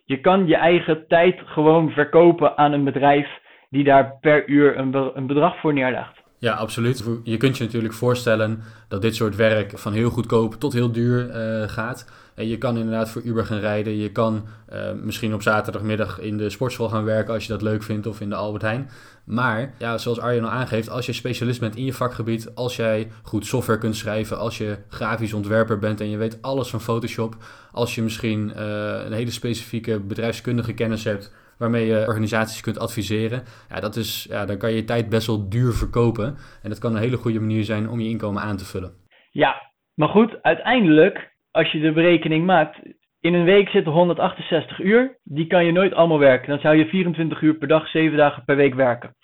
Je 0.05 0.19
kan 0.19 0.47
je 0.47 0.55
eigen 0.55 1.07
tijd 1.07 1.39
gewoon 1.45 1.91
verkopen 1.91 2.57
aan 2.57 2.71
een 2.71 2.83
bedrijf 2.83 3.27
die 3.69 3.83
daar 3.83 4.17
per 4.21 4.47
uur 4.47 4.77
een, 4.77 5.11
een 5.13 5.27
bedrag 5.27 5.59
voor 5.59 5.73
neerlegt. 5.73 6.23
Ja, 6.37 6.53
absoluut. 6.53 7.03
Je 7.23 7.37
kunt 7.37 7.57
je 7.57 7.63
natuurlijk 7.63 7.93
voorstellen 7.93 8.63
dat 8.87 9.01
dit 9.01 9.15
soort 9.15 9.35
werk 9.35 9.71
van 9.79 9.93
heel 9.93 10.09
goedkoop 10.09 10.55
tot 10.59 10.73
heel 10.73 10.91
duur 10.91 11.27
uh, 11.27 11.69
gaat. 11.69 12.05
En 12.35 12.47
je 12.47 12.57
kan 12.57 12.77
inderdaad 12.77 13.09
voor 13.09 13.21
Uber 13.21 13.45
gaan 13.45 13.59
rijden. 13.59 13.97
Je 13.97 14.11
kan 14.11 14.45
uh, 14.73 14.91
misschien 15.03 15.33
op 15.33 15.41
zaterdagmiddag 15.41 16.19
in 16.19 16.37
de 16.37 16.49
sportschool 16.49 16.89
gaan 16.89 17.03
werken 17.03 17.33
als 17.33 17.43
je 17.43 17.51
dat 17.51 17.61
leuk 17.61 17.83
vindt 17.83 18.07
of 18.07 18.21
in 18.21 18.29
de 18.29 18.35
Albert 18.35 18.63
Heijn. 18.63 18.89
Maar 19.23 19.73
ja, 19.77 19.97
zoals 19.97 20.19
Arjen 20.19 20.43
al 20.43 20.49
aangeeft, 20.49 20.89
als 20.89 21.05
je 21.05 21.13
specialist 21.13 21.59
bent 21.59 21.75
in 21.75 21.85
je 21.85 21.93
vakgebied, 21.93 22.55
als 22.55 22.75
jij 22.75 23.11
goed 23.23 23.45
software 23.45 23.79
kunt 23.79 23.95
schrijven, 23.95 24.37
als 24.37 24.57
je 24.57 24.77
grafisch 24.89 25.33
ontwerper 25.33 25.79
bent 25.79 26.01
en 26.01 26.09
je 26.09 26.17
weet 26.17 26.41
alles 26.41 26.69
van 26.69 26.81
Photoshop, 26.81 27.35
als 27.71 27.95
je 27.95 28.01
misschien 28.01 28.53
uh, 28.55 29.05
een 29.05 29.13
hele 29.13 29.31
specifieke 29.31 29.99
bedrijfskundige 29.99 30.73
kennis 30.73 31.03
hebt 31.03 31.31
waarmee 31.57 31.85
je 31.85 32.07
organisaties 32.07 32.61
kunt 32.61 32.79
adviseren, 32.79 33.43
ja, 33.69 33.79
dat 33.79 33.95
is, 33.95 34.27
ja, 34.29 34.45
dan 34.45 34.57
kan 34.57 34.69
je 34.69 34.75
je 34.75 34.83
tijd 34.83 35.09
best 35.09 35.27
wel 35.27 35.49
duur 35.49 35.73
verkopen. 35.73 36.37
En 36.63 36.69
dat 36.69 36.79
kan 36.79 36.95
een 36.95 37.01
hele 37.01 37.17
goede 37.17 37.39
manier 37.39 37.63
zijn 37.63 37.89
om 37.89 37.99
je 37.99 38.09
inkomen 38.09 38.41
aan 38.41 38.57
te 38.57 38.65
vullen. 38.65 38.93
Ja, 39.31 39.71
maar 39.95 40.09
goed, 40.09 40.41
uiteindelijk, 40.41 41.33
als 41.51 41.71
je 41.71 41.79
de 41.79 41.91
berekening 41.91 42.45
maakt, 42.45 42.77
in 43.25 43.33
een 43.33 43.43
week 43.43 43.69
zitten 43.69 43.91
168 43.91 44.79
uur. 44.79 45.17
Die 45.23 45.47
kan 45.47 45.65
je 45.65 45.71
nooit 45.71 45.93
allemaal 45.93 46.19
werken. 46.19 46.49
Dan 46.49 46.59
zou 46.59 46.75
je 46.75 46.85
24 46.85 47.41
uur 47.41 47.53
per 47.53 47.67
dag, 47.67 47.87
7 47.87 48.17
dagen 48.17 48.43
per 48.43 48.55
week 48.55 48.73
werken. 48.73 49.15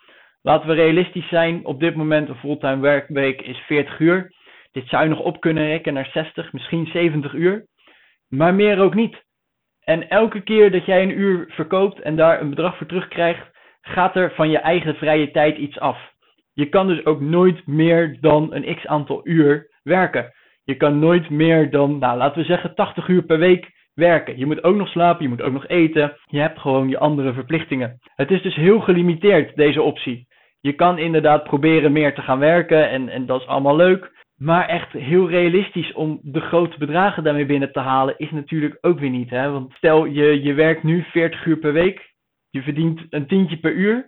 Laten 0.42 0.68
we 0.68 0.74
realistisch 0.74 1.28
zijn. 1.28 1.66
Op 1.66 1.80
dit 1.80 1.96
moment 1.96 2.30
een 2.30 2.36
fulltime 2.36 2.82
werkweek 2.82 3.42
is 3.42 3.58
40 3.58 4.00
uur. 4.00 4.34
Dit 4.72 4.88
zou 4.88 5.04
je 5.04 5.10
nog 5.10 5.20
op 5.20 5.40
kunnen 5.40 5.68
rekken 5.68 5.94
naar 5.94 6.10
60, 6.14 6.54
misschien 6.54 6.86
70 6.86 7.34
uur. 7.34 7.66
Maar 8.28 8.54
meer 8.54 8.80
ook 8.80 8.96
niet. 8.96 9.24
En 9.92 10.10
elke 10.10 10.42
keer 10.42 10.72
dat 10.72 10.86
jij 10.86 11.02
een 11.04 11.20
uur 11.20 11.46
verkoopt 11.48 12.02
en 12.02 12.16
daar 12.16 12.42
een 12.42 12.50
bedrag 12.50 12.78
voor 12.78 12.88
terugkrijgt, 12.88 13.52
gaat 13.82 14.16
er 14.16 14.32
van 14.36 14.50
je 14.50 14.58
eigen 14.58 14.96
vrije 14.96 15.32
tijd 15.32 15.58
iets 15.58 15.80
af. 15.80 15.98
Je 16.54 16.66
kan 16.66 16.88
dus 16.88 17.06
ook 17.06 17.22
nooit 17.22 17.68
meer 17.68 18.18
dan 18.22 18.54
een 18.54 18.76
x 18.76 18.88
aantal 18.88 19.22
uur 19.24 19.70
werken. 19.84 20.34
Je 20.64 20.76
kan 20.76 21.00
nooit 21.00 21.30
meer 21.30 21.70
dan, 21.70 21.98
nou 21.98 22.18
laten 22.18 22.42
we 22.42 22.48
zeggen, 22.48 22.76
80 22.76 23.08
uur 23.08 23.24
per 23.24 23.40
week 23.40 23.72
werken. 23.94 24.38
Je 24.38 24.46
moet 24.46 24.64
ook 24.64 24.76
nog 24.76 24.88
slapen, 24.88 25.24
je 25.24 25.30
moet 25.30 25.42
ook 25.42 25.54
nog 25.54 25.68
eten. 25.68 26.18
Je 26.26 26.40
hebt 26.40 26.60
gewoon 26.60 26.90
je 26.90 27.00
andere 27.00 27.34
verplichtingen. 27.34 28.00
Het 28.16 28.32
is 28.32 28.42
dus 28.42 28.56
heel 28.56 28.80
gelimiteerd, 28.80 29.56
deze 29.56 29.82
optie. 29.82 30.28
Je 30.62 30.74
kan 30.74 30.98
inderdaad 30.98 31.44
proberen 31.44 31.92
meer 31.92 32.14
te 32.14 32.22
gaan 32.22 32.40
werken 32.40 32.90
en, 32.90 33.10
en 33.10 33.26
dat 33.26 33.42
is 33.42 33.48
allemaal 33.48 33.76
leuk. 33.76 34.21
Maar 34.42 34.68
echt 34.68 34.92
heel 34.92 35.30
realistisch 35.30 35.94
om 35.94 36.20
de 36.22 36.40
grote 36.40 36.78
bedragen 36.78 37.24
daarmee 37.24 37.46
binnen 37.46 37.72
te 37.72 37.80
halen 37.80 38.18
is 38.18 38.32
natuurlijk 38.32 38.78
ook 38.82 39.00
weer 39.00 39.10
niet. 39.10 39.30
Hè? 39.30 39.52
Want 39.52 39.74
stel 39.74 40.06
je, 40.06 40.42
je 40.44 40.54
werkt 40.54 40.84
nu 40.84 41.04
40 41.04 41.46
uur 41.46 41.58
per 41.58 41.74
week, 41.74 42.14
je 42.50 42.62
verdient 42.62 43.02
een 43.10 43.28
tientje 43.28 43.58
per 43.58 43.74
uur. 43.74 44.08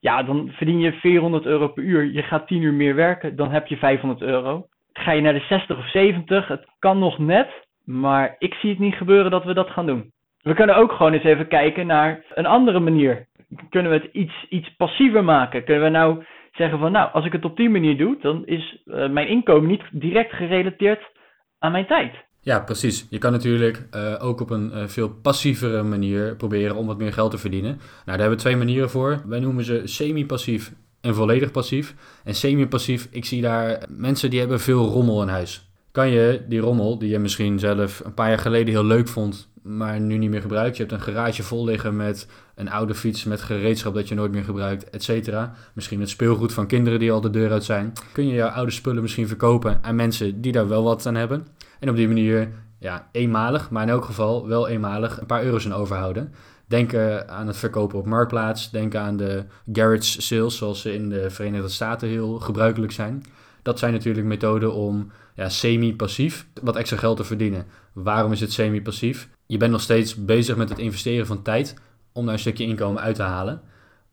Ja, 0.00 0.22
dan 0.22 0.50
verdien 0.52 0.78
je 0.78 0.92
400 0.92 1.44
euro 1.44 1.68
per 1.68 1.82
uur. 1.82 2.04
Je 2.04 2.22
gaat 2.22 2.46
10 2.46 2.62
uur 2.62 2.72
meer 2.72 2.94
werken, 2.94 3.36
dan 3.36 3.50
heb 3.50 3.66
je 3.66 3.76
500 3.76 4.22
euro. 4.22 4.66
Ga 4.92 5.12
je 5.12 5.20
naar 5.20 5.32
de 5.32 5.44
60 5.48 5.78
of 5.78 5.90
70, 5.90 6.48
het 6.48 6.66
kan 6.78 6.98
nog 6.98 7.18
net, 7.18 7.48
maar 7.84 8.36
ik 8.38 8.54
zie 8.54 8.70
het 8.70 8.78
niet 8.78 8.94
gebeuren 8.94 9.30
dat 9.30 9.44
we 9.44 9.54
dat 9.54 9.70
gaan 9.70 9.86
doen. 9.86 10.12
We 10.42 10.54
kunnen 10.54 10.76
ook 10.76 10.92
gewoon 10.92 11.12
eens 11.12 11.24
even 11.24 11.48
kijken 11.48 11.86
naar 11.86 12.24
een 12.34 12.46
andere 12.46 12.80
manier. 12.80 13.26
Kunnen 13.70 13.90
we 13.90 13.98
het 13.98 14.12
iets, 14.12 14.46
iets 14.48 14.74
passiever 14.76 15.24
maken? 15.24 15.64
Kunnen 15.64 15.84
we 15.84 15.90
nou 15.90 16.24
zeggen 16.52 16.78
van 16.78 16.92
nou, 16.92 17.12
als 17.12 17.24
ik 17.24 17.32
het 17.32 17.44
op 17.44 17.56
die 17.56 17.70
manier 17.70 17.96
doe, 17.96 18.16
dan 18.20 18.46
is 18.46 18.82
uh, 18.84 19.10
mijn 19.10 19.28
inkomen 19.28 19.68
niet 19.68 19.82
direct 19.90 20.32
gerelateerd 20.32 21.10
aan 21.58 21.72
mijn 21.72 21.86
tijd. 21.86 22.14
Ja, 22.40 22.60
precies. 22.60 23.06
Je 23.10 23.18
kan 23.18 23.32
natuurlijk 23.32 23.88
uh, 23.94 24.14
ook 24.18 24.40
op 24.40 24.50
een 24.50 24.70
uh, 24.74 24.86
veel 24.86 25.08
passievere 25.22 25.82
manier 25.82 26.36
proberen 26.36 26.76
om 26.76 26.86
wat 26.86 26.98
meer 26.98 27.12
geld 27.12 27.30
te 27.30 27.38
verdienen. 27.38 27.70
Nou, 27.70 27.80
daar 28.04 28.18
hebben 28.18 28.36
we 28.36 28.42
twee 28.42 28.56
manieren 28.56 28.90
voor. 28.90 29.22
Wij 29.26 29.40
noemen 29.40 29.64
ze 29.64 29.80
semi-passief 29.84 30.72
en 31.00 31.14
volledig 31.14 31.50
passief. 31.50 31.94
En 32.24 32.34
semi-passief, 32.34 33.08
ik 33.10 33.24
zie 33.24 33.42
daar 33.42 33.82
mensen 33.88 34.30
die 34.30 34.38
hebben 34.38 34.60
veel 34.60 34.84
rommel 34.84 35.22
in 35.22 35.28
huis. 35.28 35.70
Kan 35.92 36.10
je 36.10 36.44
die 36.48 36.60
rommel, 36.60 36.98
die 36.98 37.10
je 37.10 37.18
misschien 37.18 37.58
zelf 37.58 38.04
een 38.04 38.14
paar 38.14 38.28
jaar 38.28 38.38
geleden 38.38 38.74
heel 38.74 38.84
leuk 38.84 39.08
vond, 39.08 39.51
maar 39.62 40.00
nu 40.00 40.16
niet 40.16 40.30
meer 40.30 40.40
gebruikt. 40.40 40.76
Je 40.76 40.82
hebt 40.82 40.94
een 40.94 41.14
garage 41.14 41.42
vol 41.42 41.64
liggen 41.64 41.96
met 41.96 42.26
een 42.54 42.70
oude 42.70 42.94
fiets 42.94 43.24
met 43.24 43.42
gereedschap 43.42 43.94
dat 43.94 44.08
je 44.08 44.14
nooit 44.14 44.32
meer 44.32 44.44
gebruikt, 44.44 44.90
et 44.90 45.02
cetera. 45.02 45.54
Misschien 45.74 46.00
het 46.00 46.08
speelgoed 46.08 46.52
van 46.52 46.66
kinderen 46.66 46.98
die 46.98 47.12
al 47.12 47.20
de 47.20 47.30
deur 47.30 47.50
uit 47.50 47.64
zijn. 47.64 47.92
Kun 48.12 48.26
je 48.26 48.34
jouw 48.34 48.48
oude 48.48 48.72
spullen 48.72 49.02
misschien 49.02 49.28
verkopen 49.28 49.78
aan 49.82 49.96
mensen 49.96 50.40
die 50.40 50.52
daar 50.52 50.68
wel 50.68 50.82
wat 50.82 51.06
aan 51.06 51.14
hebben. 51.14 51.46
En 51.80 51.88
op 51.88 51.96
die 51.96 52.08
manier, 52.08 52.48
ja, 52.78 53.08
eenmalig, 53.12 53.70
maar 53.70 53.82
in 53.82 53.88
elk 53.88 54.04
geval 54.04 54.48
wel 54.48 54.68
eenmalig 54.68 55.20
een 55.20 55.26
paar 55.26 55.44
euro's 55.44 55.66
aan 55.66 55.72
overhouden. 55.74 56.32
Denk 56.66 56.94
aan 57.26 57.46
het 57.46 57.56
verkopen 57.56 57.98
op 57.98 58.06
Marktplaats. 58.06 58.70
Denk 58.70 58.94
aan 58.94 59.16
de 59.16 59.44
garage 59.72 60.22
sales, 60.22 60.56
zoals 60.56 60.80
ze 60.80 60.94
in 60.94 61.08
de 61.08 61.30
Verenigde 61.30 61.68
Staten 61.68 62.08
heel 62.08 62.38
gebruikelijk 62.38 62.92
zijn. 62.92 63.24
Dat 63.62 63.78
zijn 63.78 63.92
natuurlijk 63.92 64.26
methoden 64.26 64.74
om 64.74 65.10
ja, 65.34 65.48
semi-passief 65.48 66.46
wat 66.62 66.76
extra 66.76 66.96
geld 66.96 67.16
te 67.16 67.24
verdienen. 67.24 67.66
Waarom 67.92 68.32
is 68.32 68.40
het 68.40 68.52
semi-passief? 68.52 69.28
Je 69.46 69.56
bent 69.56 69.72
nog 69.72 69.80
steeds 69.80 70.24
bezig 70.24 70.56
met 70.56 70.68
het 70.68 70.78
investeren 70.78 71.26
van 71.26 71.42
tijd 71.42 71.74
om 72.12 72.24
daar 72.24 72.34
een 72.34 72.40
stukje 72.40 72.64
inkomen 72.64 73.02
uit 73.02 73.14
te 73.14 73.22
halen. 73.22 73.62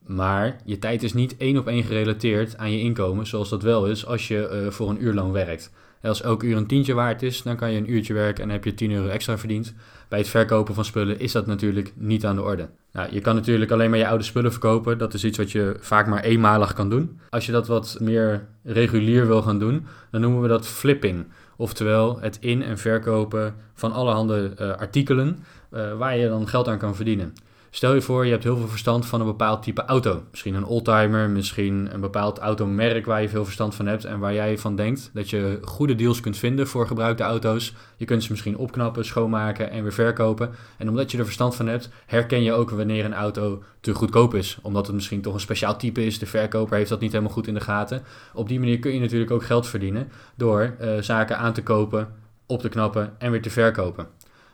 Maar 0.06 0.62
je 0.66 0.80
tijd 0.80 1.04
is 1.04 1.14
niet 1.14 1.38
één 1.38 1.58
op 1.58 1.68
één 1.68 1.84
gerelateerd 1.84 2.58
aan 2.58 2.72
je 2.72 2.80
inkomen, 2.80 3.28
zoals 3.28 3.50
dat 3.50 3.64
wel 3.64 3.88
is 3.88 4.06
als 4.06 4.28
je 4.28 4.62
uh, 4.66 4.72
voor 4.72 4.90
een 4.90 5.04
uurloon 5.04 5.32
werkt. 5.32 5.72
Als 6.02 6.22
elk 6.22 6.44
uur 6.44 6.58
een 6.58 6.68
tientje 6.68 6.94
waard 6.94 7.22
is, 7.22 7.42
dan 7.42 7.56
kan 7.56 7.72
je 7.72 7.78
een 7.78 7.92
uurtje 7.92 8.14
werken 8.14 8.44
en 8.44 8.50
heb 8.50 8.64
je 8.64 8.74
10 8.74 8.92
euro 8.92 9.08
extra 9.08 9.38
verdiend. 9.38 9.74
Bij 10.08 10.20
het 10.20 10.28
verkopen 10.28 10.74
van 10.76 10.86
spullen 10.86 11.20
is 11.20 11.32
dat 11.32 11.46
natuurlijk 11.46 11.94
niet 11.96 12.26
aan 12.26 12.36
de 12.36 12.42
orde. 12.42 12.70
Nou, 12.92 13.08
je 13.12 13.22
kan 13.22 13.36
natuurlijk 13.36 13.72
alleen 13.72 13.90
maar 13.90 14.00
je 14.00 14.08
oude 14.08 14.24
spullen 14.24 14.52
verkopen. 14.52 14.98
Dat 14.98 15.14
is 15.14 15.24
iets 15.24 15.38
wat 15.38 15.52
je 15.52 15.76
vaak 15.80 16.08
maar 16.08 16.24
eenmalig 16.24 16.74
kan 16.74 16.90
doen. 16.90 17.20
Als 17.30 17.46
je 17.46 17.52
dat 17.52 17.68
wat 17.68 17.98
meer 18.02 18.46
regulier 18.64 19.28
wil 19.28 19.42
gaan 19.42 19.60
doen, 19.60 19.86
dan 20.12 20.22
noemen 20.22 20.42
we 20.42 20.48
dat 20.48 20.68
flipping. 20.68 21.26
Oftewel 21.58 22.20
het 22.20 22.38
in- 22.42 22.64
en 22.64 22.78
verkopen 22.78 23.56
van 23.74 23.92
allerhande 23.92 24.52
uh, 24.62 24.72
artikelen 24.76 25.40
uh, 25.74 25.98
waar 25.98 26.18
je 26.18 26.28
dan 26.28 26.48
geld 26.48 26.68
aan 26.68 26.78
kan 26.78 26.96
verdienen. 26.96 27.34
Stel 27.72 27.94
je 27.94 28.02
voor, 28.02 28.26
je 28.26 28.32
hebt 28.32 28.44
heel 28.44 28.58
veel 28.58 28.68
verstand 28.68 29.06
van 29.06 29.20
een 29.20 29.26
bepaald 29.26 29.64
type 29.64 29.86
auto. 29.86 30.24
Misschien 30.32 30.54
een 30.54 30.66
oldtimer, 30.66 31.30
misschien 31.30 31.90
een 31.94 32.02
bepaald 32.02 32.38
automerk 32.38 33.06
waar 33.06 33.22
je 33.22 33.30
veel 33.30 33.44
verstand 33.44 33.76
van 33.76 33.86
hebt 33.86 34.06
en 34.06 34.20
waar 34.20 34.34
jij 34.34 34.58
van 34.58 34.76
denkt 34.76 35.10
dat 35.14 35.30
je 35.30 35.60
goede 35.62 35.96
deals 35.96 36.20
kunt 36.20 36.38
vinden 36.38 36.68
voor 36.68 36.88
gebruikte 36.88 37.24
auto's. 37.24 37.74
Je 37.98 38.06
kunt 38.06 38.24
ze 38.24 38.32
misschien 38.32 38.58
opknappen, 38.58 39.06
schoonmaken 39.06 39.72
en 39.72 39.82
weer 39.82 39.94
verkopen. 39.94 40.50
En 40.78 40.90
omdat 40.90 41.12
je 41.12 41.18
er 41.18 41.24
verstand 41.24 41.56
van 41.56 41.68
hebt, 41.68 41.90
herken 42.06 42.44
je 42.44 42.54
ook 42.54 42.70
wanneer 42.70 43.06
een 43.06 43.14
auto 43.14 43.64
te 43.80 43.94
goedkoop 43.94 44.34
is. 44.34 44.58
Omdat 44.62 44.86
het 44.86 44.96
misschien 44.96 45.22
toch 45.22 45.34
een 45.34 45.40
speciaal 45.40 45.78
type 45.78 46.06
is. 46.06 46.20
De 46.20 46.26
verkoper 46.26 46.78
heeft 46.78 46.90
dat 46.90 47.00
niet 47.00 47.12
helemaal 47.12 47.34
goed 47.34 47.48
in 47.48 47.54
de 47.54 47.62
gaten. 47.62 48.02
Op 48.34 48.48
die 48.48 48.60
manier 48.60 48.80
kun 48.80 48.94
je 48.94 49.00
natuurlijk 49.00 49.32
ook 49.32 49.44
geld 49.44 49.68
verdienen 49.68 50.12
door 50.36 50.76
uh, 50.82 51.02
zaken 51.02 51.38
aan 51.38 51.54
te 51.54 51.64
kopen, 51.64 52.14
op 52.46 52.62
te 52.62 52.70
knappen 52.70 53.14
en 53.18 53.32
weer 53.32 53.42
te 53.42 53.50
verkopen. 53.50 54.08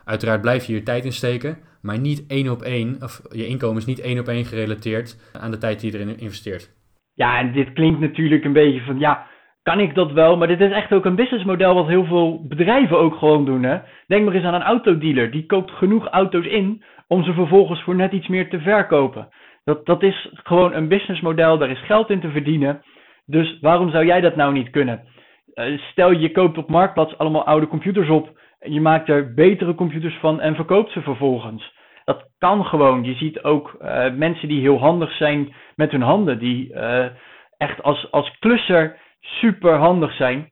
Uiteraard 0.05 0.41
blijf 0.41 0.65
je 0.65 0.73
hier 0.73 0.83
tijd 0.83 1.05
in 1.05 1.11
steken, 1.11 1.57
maar 1.81 1.99
niet 1.99 2.25
één 2.27 2.51
op 2.51 2.61
één, 2.61 2.97
of 3.01 3.21
je 3.29 3.47
inkomen 3.47 3.77
is 3.77 3.85
niet 3.85 4.01
één 4.01 4.19
op 4.19 4.27
één 4.27 4.45
gerelateerd 4.45 5.31
aan 5.41 5.51
de 5.51 5.57
tijd 5.57 5.79
die 5.79 5.91
je 5.91 5.97
erin 5.97 6.19
investeert. 6.19 6.73
Ja, 7.13 7.39
en 7.39 7.51
dit 7.51 7.73
klinkt 7.73 7.99
natuurlijk 7.99 8.43
een 8.43 8.53
beetje 8.53 8.81
van, 8.81 8.99
ja, 8.99 9.27
kan 9.63 9.79
ik 9.79 9.95
dat 9.95 10.11
wel? 10.11 10.37
Maar 10.37 10.47
dit 10.47 10.61
is 10.61 10.71
echt 10.71 10.93
ook 10.93 11.05
een 11.05 11.15
businessmodel 11.15 11.73
wat 11.73 11.87
heel 11.87 12.05
veel 12.05 12.45
bedrijven 12.47 12.97
ook 12.97 13.15
gewoon 13.15 13.45
doen. 13.45 13.63
Hè? 13.63 13.77
Denk 14.07 14.25
maar 14.25 14.33
eens 14.33 14.45
aan 14.45 14.53
een 14.53 14.61
autodealer. 14.61 15.31
Die 15.31 15.45
koopt 15.45 15.71
genoeg 15.71 16.07
auto's 16.07 16.45
in 16.45 16.83
om 17.07 17.23
ze 17.23 17.33
vervolgens 17.33 17.83
voor 17.83 17.95
net 17.95 18.11
iets 18.11 18.27
meer 18.27 18.49
te 18.49 18.59
verkopen. 18.59 19.27
Dat, 19.63 19.85
dat 19.85 20.03
is 20.03 20.29
gewoon 20.33 20.73
een 20.73 20.87
businessmodel, 20.87 21.57
daar 21.57 21.69
is 21.69 21.85
geld 21.85 22.09
in 22.09 22.19
te 22.19 22.29
verdienen. 22.29 22.81
Dus 23.25 23.59
waarom 23.61 23.89
zou 23.89 24.05
jij 24.05 24.21
dat 24.21 24.35
nou 24.35 24.53
niet 24.53 24.69
kunnen? 24.69 25.03
Uh, 25.55 25.79
stel 25.79 26.11
je 26.11 26.31
koopt 26.31 26.57
op 26.57 26.69
Marktplaats 26.69 27.17
allemaal 27.17 27.45
oude 27.45 27.67
computers 27.67 28.09
op 28.09 28.39
je 28.65 28.81
maakt 28.81 29.09
er 29.09 29.33
betere 29.33 29.75
computers 29.75 30.15
van 30.15 30.41
en 30.41 30.55
verkoopt 30.55 30.91
ze 30.91 31.01
vervolgens. 31.01 31.73
Dat 32.03 32.29
kan 32.37 32.65
gewoon. 32.65 33.03
Je 33.03 33.13
ziet 33.13 33.43
ook 33.43 33.77
uh, 33.81 34.11
mensen 34.13 34.47
die 34.47 34.61
heel 34.61 34.79
handig 34.79 35.11
zijn 35.11 35.53
met 35.75 35.91
hun 35.91 36.01
handen, 36.01 36.39
die 36.39 36.73
uh, 36.73 37.05
echt 37.57 37.83
als, 37.83 38.11
als 38.11 38.37
klusser 38.39 38.97
super 39.19 39.73
handig 39.73 40.15
zijn. 40.15 40.49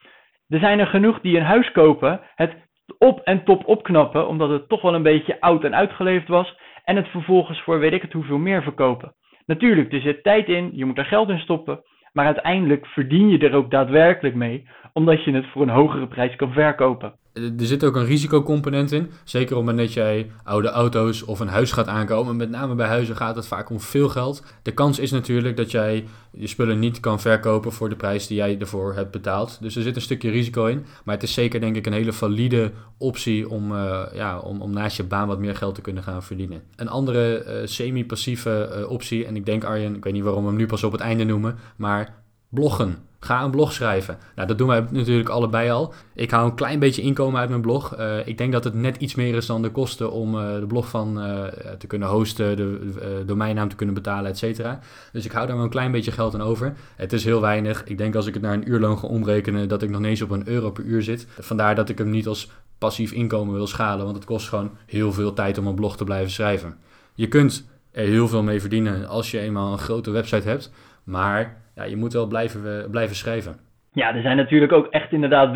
Er 0.48 0.60
zijn 0.60 0.80
er 0.80 0.88
genoeg 0.88 1.20
die 1.22 1.38
een 1.38 1.44
huis 1.44 1.72
kopen, 1.72 2.22
het 2.36 2.54
op 2.98 3.20
en 3.20 3.44
top 3.44 3.68
opknappen, 3.68 4.28
omdat 4.28 4.50
het 4.50 4.70
toch 4.70 4.82
wel 4.82 4.96
een 4.96 5.04
beetje 5.04 5.42
oud 5.42 5.64
en 5.64 5.76
uitgeleefd 5.76 6.28
was, 6.28 6.58
en 6.84 6.96
het 6.96 7.08
vervolgens 7.08 7.62
voor 7.62 7.80
weet 7.80 7.94
ik 7.94 8.02
het 8.02 8.14
hoeveel 8.14 8.38
meer 8.38 8.64
verkopen. 8.64 9.14
Natuurlijk, 9.46 9.94
er 9.94 10.02
zit 10.02 10.24
tijd 10.24 10.48
in, 10.48 10.70
je 10.74 10.86
moet 10.86 10.98
er 10.98 11.06
geld 11.06 11.30
in 11.30 11.40
stoppen, 11.40 11.82
maar 12.12 12.26
uiteindelijk 12.26 12.86
verdien 12.86 13.30
je 13.30 13.38
er 13.38 13.56
ook 13.56 13.72
daadwerkelijk 13.72 14.36
mee, 14.36 14.68
omdat 14.94 15.24
je 15.24 15.32
het 15.32 15.46
voor 15.46 15.62
een 15.62 15.70
hogere 15.70 16.08
prijs 16.08 16.36
kan 16.36 16.52
verkopen 16.52 17.22
er 17.34 17.66
zit 17.66 17.84
ook 17.84 17.96
een 17.96 18.06
risicocomponent 18.06 18.92
in. 18.92 19.12
Zeker 19.24 19.58
op 19.58 19.66
het 19.66 19.70
moment 19.70 19.78
dat 19.78 19.94
jij 19.94 20.32
oude 20.44 20.68
auto's 20.68 21.24
of 21.24 21.40
een 21.40 21.48
huis 21.48 21.72
gaat 21.72 21.88
aankomen. 21.88 22.36
Met 22.36 22.50
name 22.50 22.76
bij 22.76 22.88
huizen 22.88 23.16
gaat 23.16 23.36
het 23.36 23.48
vaak 23.48 23.70
om 23.70 23.80
veel 23.80 24.10
geld. 24.10 24.44
De 24.62 24.72
kans 24.72 25.00
is 25.00 25.12
natuurlijk 25.12 25.58
dat 25.58 25.72
jij 25.72 26.06
je 26.32 26.48
spullen 26.48 26.80
niet 26.80 27.00
kan 27.00 27.20
verkopen 27.20 27.72
voor 27.72 27.90
de 27.90 27.96
prijs 27.96 28.28
die 28.28 28.38
jij 28.38 28.60
ervoor 28.60 28.96
hebt 28.96 29.12
betaald. 29.12 29.58
Dus 29.62 29.76
er 29.76 29.82
zit 29.82 29.96
een 29.96 30.02
stukje 30.02 30.30
risico 30.30 30.66
in. 30.66 30.86
Maar 31.04 31.16
het 31.16 31.24
is 31.24 31.34
zeker 31.34 31.60
denk 31.60 31.76
ik 31.76 31.86
een 31.86 31.94
hele 31.94 32.14
valide 32.14 32.72
optie 32.98 33.50
om, 33.50 33.72
uh, 33.72 34.02
ja, 34.14 34.40
om, 34.40 34.62
om 34.62 34.74
naast 34.74 34.98
je 34.98 35.04
baan 35.04 35.28
wat 35.28 35.40
meer 35.40 35.56
geld 35.56 35.76
te 35.76 35.82
kunnen 35.82 36.04
gaan 36.04 36.24
verdienen. 36.24 36.62
Een 36.76 36.90
andere 36.90 37.46
uh, 37.46 37.68
semi-passieve 37.68 38.86
optie, 38.90 39.26
en 39.26 39.36
ik 39.36 39.46
denk 39.46 39.64
Arjen, 39.64 39.96
ik 39.96 40.04
weet 40.04 40.14
niet 40.14 40.24
waarom 40.24 40.44
we 40.44 40.50
hem 40.50 40.58
nu 40.58 40.66
pas 40.66 40.84
op 40.84 40.92
het 40.92 41.02
einde 41.02 41.24
noemen, 41.24 41.58
maar 41.76 42.14
bloggen. 42.50 42.98
Ga 43.24 43.44
een 43.44 43.52
blog 43.52 43.74
schrijven. 43.74 44.18
Nou, 44.36 44.48
dat 44.48 44.58
doen 44.58 44.68
wij 44.68 44.86
natuurlijk 44.90 45.30
allebei 45.30 45.70
al. 45.70 45.94
Ik 46.14 46.32
hou 46.32 46.46
een 46.46 46.56
klein 46.56 46.80
beetje 46.80 47.02
inkomen 47.02 47.40
uit 47.40 47.50
mijn 47.50 47.62
blog. 47.62 48.00
Uh, 48.00 48.28
ik 48.28 48.38
denk 48.38 48.52
dat 48.52 48.64
het 48.64 48.74
net 48.74 48.98
iets 48.98 49.16
meer 49.16 49.36
is 49.36 49.46
dan 49.46 49.62
de 49.62 49.72
kosten 49.72 50.12
om 50.12 50.36
uh, 50.36 50.60
de 50.60 50.66
blog 50.68 50.90
van 50.90 51.28
uh, 51.28 51.44
te 51.78 51.88
kunnen 51.88 52.08
hosten, 52.08 52.58
de 52.58 53.24
domeinnaam 53.26 53.70
te 53.70 53.76
kunnen 53.76 53.96
betalen, 53.96 54.32
et 54.32 54.38
cetera. 54.38 54.80
Dus 55.12 55.26
ik 55.26 55.32
hou 55.32 55.48
daar 55.48 55.56
wel 55.56 55.66
een 55.66 55.72
klein 55.72 55.92
beetje 55.92 56.12
geld 56.12 56.34
aan 56.34 56.42
over. 56.42 56.74
Het 56.96 57.14
is 57.14 57.24
heel 57.24 57.42
weinig. 57.42 57.84
Ik 57.84 57.98
denk 57.98 58.16
als 58.16 58.28
ik 58.28 58.34
het 58.34 58.44
naar 58.44 58.54
een 58.54 58.70
uurloon 58.70 58.98
ga 58.98 59.08
omrekenen, 59.08 59.68
dat 59.68 59.82
ik 59.82 59.90
nog 59.90 60.00
niet 60.00 60.10
eens 60.10 60.22
op 60.22 60.30
een 60.30 60.48
euro 60.48 60.72
per 60.72 60.84
uur 60.84 61.02
zit. 61.02 61.28
Vandaar 61.40 61.76
dat 61.76 61.90
ik 61.90 61.98
hem 61.98 62.10
niet 62.10 62.28
als 62.28 62.52
passief 62.78 63.12
inkomen 63.12 63.54
wil 63.54 63.68
schalen, 63.68 64.04
want 64.04 64.16
het 64.16 64.26
kost 64.26 64.50
gewoon 64.50 64.72
heel 64.86 65.14
veel 65.14 65.34
tijd 65.34 65.58
om 65.58 65.68
een 65.68 65.76
blog 65.76 65.98
te 65.98 66.04
blijven 66.04 66.32
schrijven. 66.32 66.78
Je 67.16 67.28
kunt 67.28 67.68
er 67.92 68.06
heel 68.06 68.28
veel 68.28 68.44
mee 68.44 68.62
verdienen 68.62 69.08
als 69.08 69.32
je 69.32 69.40
eenmaal 69.40 69.72
een 69.72 69.80
grote 69.80 70.12
website 70.12 70.48
hebt, 70.48 70.72
maar 71.04 71.62
ja, 71.76 71.84
je 71.84 71.96
moet 71.96 72.14
wel 72.14 72.28
blijven, 72.28 72.92
blijven 72.92 73.16
schrijven. 73.16 73.56
Ja, 73.92 74.16
er 74.16 74.22
zijn 74.22 74.38
natuurlijk 74.38 74.72
ook 74.72 74.88
echt 74.88 75.12
inderdaad 75.12 75.52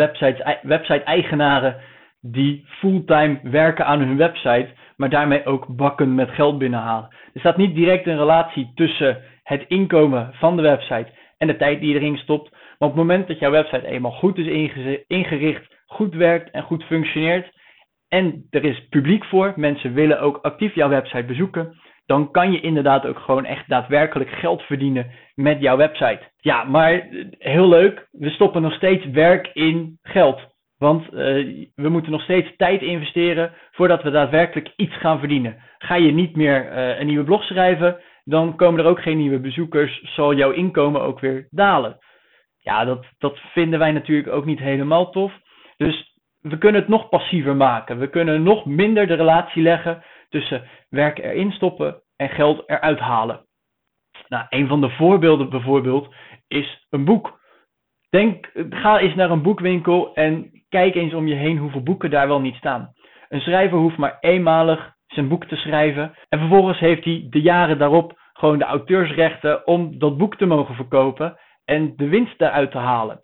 website-eigenaren 0.62 1.76
die 2.22 2.66
fulltime 2.68 3.40
werken 3.44 3.86
aan 3.86 4.00
hun 4.00 4.18
website, 4.18 4.70
maar 4.96 5.10
daarmee 5.10 5.46
ook 5.46 5.66
bakken 5.68 6.16
met 6.16 6.30
geld 6.30 6.58
binnenhalen. 6.58 7.10
Er 7.34 7.40
staat 7.40 7.58
niet 7.58 7.76
direct 7.76 8.08
een 8.08 8.18
relatie 8.18 8.72
tussen 8.76 9.22
het 9.44 9.66
inkomen 9.68 10.30
van 10.34 10.56
de 10.56 10.62
website 10.62 11.08
en 11.38 11.48
de 11.48 11.58
tijd 11.58 11.80
die 11.80 11.90
je 11.90 12.00
erin 12.00 12.18
stopt. 12.18 12.52
Maar 12.52 12.90
op 12.90 12.96
het 12.96 13.06
moment 13.06 13.28
dat 13.28 13.40
jouw 13.40 13.52
website 13.52 13.88
eenmaal 13.88 14.12
goed 14.12 14.38
is 14.38 14.48
ingericht, 15.08 15.76
goed 15.86 16.14
werkt 16.14 16.52
en 16.52 16.64
goed 16.64 16.84
functioneert, 16.84 17.56
en 18.08 18.48
er 18.50 18.64
is 18.64 18.88
publiek 18.90 19.26
voor, 19.26 19.54
mensen 19.56 19.94
willen 19.94 20.20
ook 20.20 20.40
actief 20.42 20.76
jouw 20.76 20.90
website 20.90 21.24
bezoeken, 21.26 21.76
dan 22.08 22.32
kan 22.32 22.52
je 22.52 22.60
inderdaad 22.60 23.06
ook 23.06 23.20
gewoon 23.20 23.46
echt 23.46 23.70
daadwerkelijk 23.70 24.30
geld 24.30 24.62
verdienen 24.62 25.12
met 25.36 25.62
jouw 25.62 25.78
website. 25.78 26.32
Ja, 26.38 26.64
maar 26.64 27.08
heel 27.38 27.70
leuk, 27.70 28.08
we 28.12 28.30
stoppen 28.30 28.62
nog 28.62 28.74
steeds 28.74 29.06
werk 29.06 29.50
in 29.54 30.00
geld. 30.02 30.56
Want 30.78 31.04
uh, 31.04 31.10
we 31.76 31.90
moeten 31.90 32.12
nog 32.12 32.22
steeds 32.22 32.56
tijd 32.56 32.82
investeren 32.82 33.54
voordat 33.72 34.04
we 34.04 34.10
daadwerkelijk 34.10 34.74
iets 34.76 34.98
gaan 34.98 35.20
verdienen. 35.20 35.58
Ga 35.78 35.96
je 35.96 36.12
niet 36.12 36.36
meer 36.36 36.72
uh, 36.72 37.00
een 37.00 37.06
nieuwe 37.06 37.24
blog 37.24 37.44
schrijven, 37.44 38.00
dan 38.24 38.56
komen 38.56 38.80
er 38.80 38.90
ook 38.90 39.02
geen 39.02 39.18
nieuwe 39.18 39.40
bezoekers, 39.40 40.02
zal 40.04 40.34
jouw 40.34 40.52
inkomen 40.52 41.02
ook 41.02 41.20
weer 41.20 41.48
dalen. 41.50 41.98
Ja, 42.58 42.86
dat, 42.86 43.06
dat 43.18 43.40
vinden 43.54 43.80
wij 43.80 43.92
natuurlijk 43.92 44.30
ook 44.30 44.46
niet 44.46 44.60
helemaal 44.60 45.12
tof. 45.12 45.34
Dus 45.78 46.16
we 46.42 46.58
kunnen 46.58 46.82
het 46.82 46.90
nog 46.90 47.10
passiever 47.10 47.56
maken. 47.56 48.00
We 48.00 48.10
kunnen 48.10 48.44
nog 48.44 48.66
minder 48.66 49.08
de 49.08 49.14
relatie 49.14 49.62
leggen 49.62 50.04
tussen 50.30 50.64
werk 50.90 51.18
erin 51.18 51.52
stoppen 51.52 52.02
en 52.16 52.30
geld 52.30 52.64
eruit 52.70 53.00
halen. 53.00 53.46
Nou, 54.28 54.46
een 54.50 54.68
van 54.68 54.82
de 54.82 54.90
voorbeelden 54.90 55.50
bijvoorbeeld 55.50 56.14
is 56.48 56.86
een 56.90 57.06
boek. 57.06 57.40
Denk, 58.10 58.52
ga 58.70 59.00
eens 59.00 59.16
naar 59.16 59.32
een 59.32 59.42
boekwinkel 59.42 60.14
en 60.14 60.64
kijk 60.70 60.96
eens 60.96 61.14
om 61.14 61.28
je 61.28 61.36
heen 61.36 61.58
hoeveel 61.58 61.84
boeken 61.84 62.10
daar 62.10 62.28
wel 62.28 62.42
niet 62.42 62.56
staan. 62.56 62.94
Een 63.30 63.42
schrijver 63.42 63.78
hoeft 63.78 63.98
maar 63.98 64.18
eenmalig 64.20 64.96
zijn 65.08 65.28
boek 65.28 65.46
te 65.46 65.56
schrijven 65.56 66.14
en 66.30 66.40
vervolgens 66.40 66.80
heeft 66.80 67.04
hij 67.04 67.28
de 67.30 67.42
jaren 67.42 67.78
daarop 67.78 68.20
gewoon 68.34 68.58
de 68.58 68.66
auteursrechten 68.66 69.68
om 69.68 70.00
dat 70.00 70.18
boek 70.18 70.38
te 70.38 70.46
mogen 70.46 70.76
verkopen 70.76 71.38
en 71.66 71.94
de 71.96 72.08
winst 72.08 72.38
daaruit 72.38 72.72
te 72.72 72.78
halen. 72.78 73.22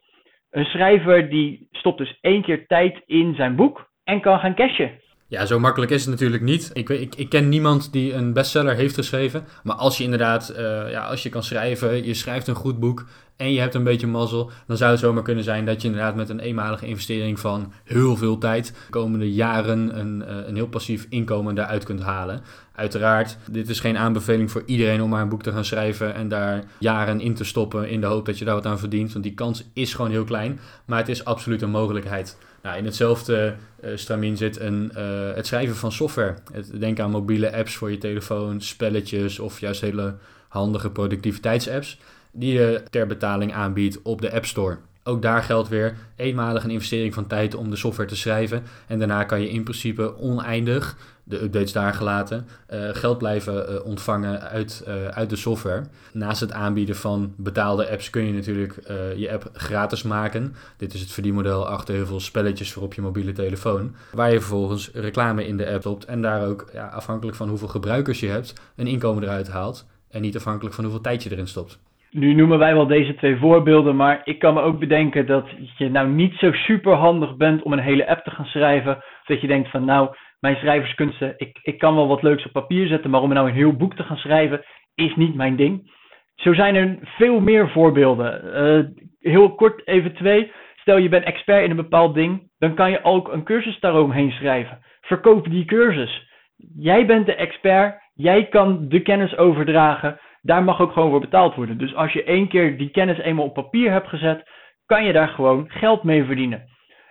Een 0.49 0.65
schrijver 0.65 1.29
die 1.29 1.67
stopt 1.71 1.97
dus 1.97 2.17
één 2.21 2.41
keer 2.41 2.67
tijd 2.67 3.01
in 3.05 3.35
zijn 3.35 3.55
boek 3.55 3.89
en 4.03 4.21
kan 4.21 4.39
gaan 4.39 4.55
cashen. 4.55 5.01
Ja, 5.33 5.45
zo 5.45 5.59
makkelijk 5.59 5.91
is 5.91 6.01
het 6.01 6.09
natuurlijk 6.09 6.43
niet. 6.43 6.69
Ik, 6.73 6.89
ik, 6.89 7.15
ik 7.15 7.29
ken 7.29 7.49
niemand 7.49 7.91
die 7.91 8.13
een 8.13 8.33
bestseller 8.33 8.75
heeft 8.75 8.95
geschreven. 8.95 9.45
Maar 9.63 9.75
als 9.75 9.97
je 9.97 10.03
inderdaad, 10.03 10.53
uh, 10.57 10.91
ja, 10.91 11.05
als 11.05 11.23
je 11.23 11.29
kan 11.29 11.43
schrijven, 11.43 12.05
je 12.05 12.13
schrijft 12.13 12.47
een 12.47 12.55
goed 12.55 12.79
boek 12.79 13.05
en 13.35 13.53
je 13.53 13.59
hebt 13.59 13.73
een 13.73 13.83
beetje 13.83 14.07
mazzel, 14.07 14.51
dan 14.67 14.77
zou 14.77 14.91
het 14.91 14.99
zomaar 14.99 15.23
kunnen 15.23 15.43
zijn 15.43 15.65
dat 15.65 15.81
je 15.81 15.87
inderdaad 15.87 16.15
met 16.15 16.29
een 16.29 16.39
eenmalige 16.39 16.85
investering 16.85 17.39
van 17.39 17.73
heel 17.83 18.15
veel 18.15 18.37
tijd, 18.37 18.67
de 18.67 18.89
komende 18.89 19.33
jaren, 19.33 19.99
een, 19.99 20.25
eh, 20.25 20.47
een 20.47 20.55
heel 20.55 20.67
passief 20.67 21.05
inkomen 21.09 21.55
daaruit 21.55 21.83
kunt 21.83 22.01
halen. 22.01 22.41
Uiteraard, 22.75 23.37
dit 23.51 23.69
is 23.69 23.79
geen 23.79 23.97
aanbeveling 23.97 24.51
voor 24.51 24.63
iedereen 24.65 25.01
om 25.01 25.09
maar 25.09 25.21
een 25.21 25.29
boek 25.29 25.43
te 25.43 25.51
gaan 25.51 25.65
schrijven 25.65 26.13
en 26.13 26.27
daar 26.27 26.63
jaren 26.77 27.19
in 27.19 27.33
te 27.33 27.43
stoppen 27.43 27.89
in 27.89 28.01
de 28.01 28.07
hoop 28.07 28.25
dat 28.25 28.37
je 28.37 28.45
daar 28.45 28.55
wat 28.55 28.65
aan 28.65 28.79
verdient, 28.79 29.11
want 29.11 29.23
die 29.23 29.33
kans 29.33 29.63
is 29.73 29.93
gewoon 29.93 30.11
heel 30.11 30.23
klein, 30.23 30.59
maar 30.85 30.99
het 30.99 31.09
is 31.09 31.25
absoluut 31.25 31.61
een 31.61 31.69
mogelijkheid. 31.69 32.37
Nou, 32.61 32.77
in 32.77 32.85
hetzelfde 32.85 33.55
uh, 33.83 33.91
stramien 33.95 34.37
zit 34.37 34.59
een, 34.59 34.91
uh, 34.97 35.35
het 35.35 35.47
schrijven 35.47 35.75
van 35.75 35.91
software. 35.91 36.35
Denk 36.79 36.99
aan 36.99 37.11
mobiele 37.11 37.55
apps 37.55 37.75
voor 37.75 37.91
je 37.91 37.97
telefoon, 37.97 38.61
spelletjes 38.61 39.39
of 39.39 39.59
juist 39.59 39.81
hele 39.81 40.15
handige 40.47 40.89
productiviteitsapps 40.89 41.99
die 42.33 42.53
je 42.53 42.83
ter 42.89 43.07
betaling 43.07 43.53
aanbiedt 43.53 44.01
op 44.01 44.21
de 44.21 44.33
App 44.33 44.45
Store. 44.45 44.77
Ook 45.05 45.21
daar 45.21 45.43
geldt 45.43 45.69
weer 45.69 45.95
eenmalig 46.15 46.63
een 46.63 46.69
investering 46.69 47.13
van 47.13 47.27
tijd 47.27 47.55
om 47.55 47.69
de 47.69 47.75
software 47.75 48.09
te 48.09 48.15
schrijven. 48.15 48.63
En 48.87 48.99
daarna 48.99 49.23
kan 49.23 49.41
je 49.41 49.49
in 49.49 49.63
principe 49.63 50.17
oneindig, 50.17 50.97
de 51.23 51.43
updates 51.43 51.71
daar 51.71 51.93
gelaten, 51.93 52.47
uh, 52.73 52.89
geld 52.91 53.17
blijven 53.17 53.71
uh, 53.71 53.85
ontvangen 53.85 54.41
uit, 54.41 54.83
uh, 54.87 55.07
uit 55.07 55.29
de 55.29 55.35
software. 55.35 55.83
Naast 56.13 56.39
het 56.39 56.51
aanbieden 56.51 56.95
van 56.95 57.33
betaalde 57.37 57.89
apps 57.89 58.09
kun 58.09 58.23
je 58.23 58.33
natuurlijk 58.33 58.73
je 59.15 59.31
app 59.31 59.49
gratis 59.53 60.03
maken. 60.03 60.55
Dit 60.77 60.93
is 60.93 60.99
het 60.99 61.11
verdienmodel 61.11 61.67
achter 61.67 61.95
heel 61.95 62.05
veel 62.05 62.19
spelletjes 62.19 62.73
voor 62.73 62.83
op 62.83 62.93
je 62.93 63.01
mobiele 63.01 63.31
telefoon. 63.31 63.95
Waar 64.11 64.31
je 64.31 64.39
vervolgens 64.39 64.91
reclame 64.93 65.47
in 65.47 65.57
de 65.57 65.69
app 65.69 65.81
stopt 65.81 66.05
en 66.05 66.21
daar 66.21 66.47
ook 66.47 66.69
ja, 66.73 66.87
afhankelijk 66.87 67.37
van 67.37 67.49
hoeveel 67.49 67.67
gebruikers 67.67 68.19
je 68.19 68.27
hebt, 68.27 68.53
een 68.75 68.87
inkomen 68.87 69.23
eruit 69.23 69.47
haalt. 69.47 69.85
En 70.09 70.21
niet 70.21 70.35
afhankelijk 70.35 70.75
van 70.75 70.83
hoeveel 70.83 71.01
tijd 71.01 71.23
je 71.23 71.31
erin 71.31 71.47
stopt. 71.47 71.79
Nu 72.13 72.33
noemen 72.33 72.59
wij 72.59 72.73
wel 72.73 72.87
deze 72.87 73.15
twee 73.15 73.37
voorbeelden, 73.37 73.95
maar 73.95 74.21
ik 74.23 74.39
kan 74.39 74.53
me 74.53 74.61
ook 74.61 74.79
bedenken 74.79 75.25
dat 75.25 75.45
je 75.77 75.89
nou 75.89 76.07
niet 76.09 76.33
zo 76.33 76.51
super 76.51 76.93
handig 76.93 77.37
bent 77.37 77.61
om 77.61 77.73
een 77.73 77.79
hele 77.79 78.07
app 78.07 78.23
te 78.23 78.31
gaan 78.31 78.45
schrijven. 78.45 79.03
Dat 79.25 79.41
je 79.41 79.47
denkt 79.47 79.69
van 79.69 79.85
nou, 79.85 80.15
mijn 80.39 80.55
schrijverskunsten, 80.55 81.33
ik, 81.37 81.59
ik 81.61 81.77
kan 81.77 81.95
wel 81.95 82.07
wat 82.07 82.21
leuks 82.21 82.45
op 82.45 82.51
papier 82.51 82.87
zetten, 82.87 83.09
maar 83.09 83.21
om 83.21 83.33
nou 83.33 83.47
een 83.47 83.55
heel 83.55 83.75
boek 83.75 83.95
te 83.95 84.03
gaan 84.03 84.17
schrijven, 84.17 84.65
is 84.95 85.15
niet 85.15 85.35
mijn 85.35 85.55
ding. 85.55 85.91
Zo 86.35 86.53
zijn 86.53 86.75
er 86.75 86.97
veel 87.01 87.39
meer 87.39 87.69
voorbeelden. 87.69 88.41
Uh, 88.45 89.05
heel 89.19 89.55
kort 89.55 89.87
even 89.87 90.13
twee. 90.13 90.51
Stel 90.75 90.97
je 90.97 91.09
bent 91.09 91.25
expert 91.25 91.63
in 91.63 91.69
een 91.69 91.75
bepaald 91.75 92.13
ding, 92.13 92.49
dan 92.57 92.75
kan 92.75 92.91
je 92.91 93.03
ook 93.03 93.31
een 93.31 93.43
cursus 93.43 93.79
daaromheen 93.79 94.31
schrijven. 94.31 94.79
Verkoop 95.01 95.49
die 95.49 95.65
cursus. 95.65 96.31
Jij 96.75 97.05
bent 97.05 97.25
de 97.25 97.35
expert, 97.35 98.01
jij 98.13 98.47
kan 98.47 98.89
de 98.89 98.99
kennis 98.99 99.37
overdragen 99.37 100.19
daar 100.43 100.63
mag 100.63 100.81
ook 100.81 100.91
gewoon 100.91 101.09
voor 101.09 101.19
betaald 101.19 101.55
worden. 101.55 101.77
Dus 101.77 101.95
als 101.95 102.13
je 102.13 102.23
één 102.23 102.47
keer 102.47 102.77
die 102.77 102.89
kennis 102.89 103.17
eenmaal 103.17 103.45
op 103.45 103.53
papier 103.53 103.91
hebt 103.91 104.07
gezet, 104.07 104.49
kan 104.85 105.05
je 105.05 105.13
daar 105.13 105.27
gewoon 105.27 105.69
geld 105.69 106.03
mee 106.03 106.23
verdienen. 106.23 106.63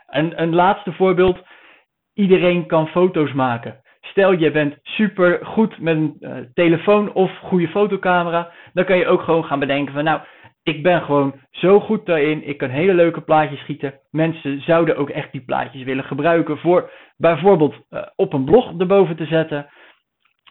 En 0.06 0.42
een 0.42 0.54
laatste 0.54 0.92
voorbeeld, 0.92 1.38
iedereen 2.14 2.66
kan 2.66 2.86
foto's 2.86 3.32
maken. 3.32 3.80
Stel 4.00 4.32
je 4.32 4.50
bent 4.50 4.78
super 4.82 5.46
goed 5.46 5.78
met 5.78 5.96
een 5.96 6.16
uh, 6.20 6.36
telefoon 6.54 7.12
of 7.12 7.38
goede 7.38 7.68
fotocamera, 7.68 8.52
dan 8.72 8.84
kan 8.84 8.98
je 8.98 9.06
ook 9.06 9.22
gewoon 9.22 9.44
gaan 9.44 9.58
bedenken 9.58 9.94
van 9.94 10.04
nou, 10.04 10.20
ik 10.62 10.82
ben 10.82 11.02
gewoon 11.02 11.34
zo 11.50 11.80
goed 11.80 12.06
daarin, 12.06 12.48
ik 12.48 12.58
kan 12.58 12.68
hele 12.68 12.94
leuke 12.94 13.20
plaatjes 13.20 13.60
schieten. 13.60 13.94
Mensen 14.10 14.60
zouden 14.60 14.96
ook 14.96 15.10
echt 15.10 15.32
die 15.32 15.44
plaatjes 15.44 15.82
willen 15.82 16.04
gebruiken 16.04 16.58
voor 16.58 16.90
bijvoorbeeld 17.16 17.74
uh, 17.90 18.02
op 18.16 18.32
een 18.32 18.44
blog 18.44 18.78
erboven 18.78 19.16
te 19.16 19.26
zetten 19.26 19.66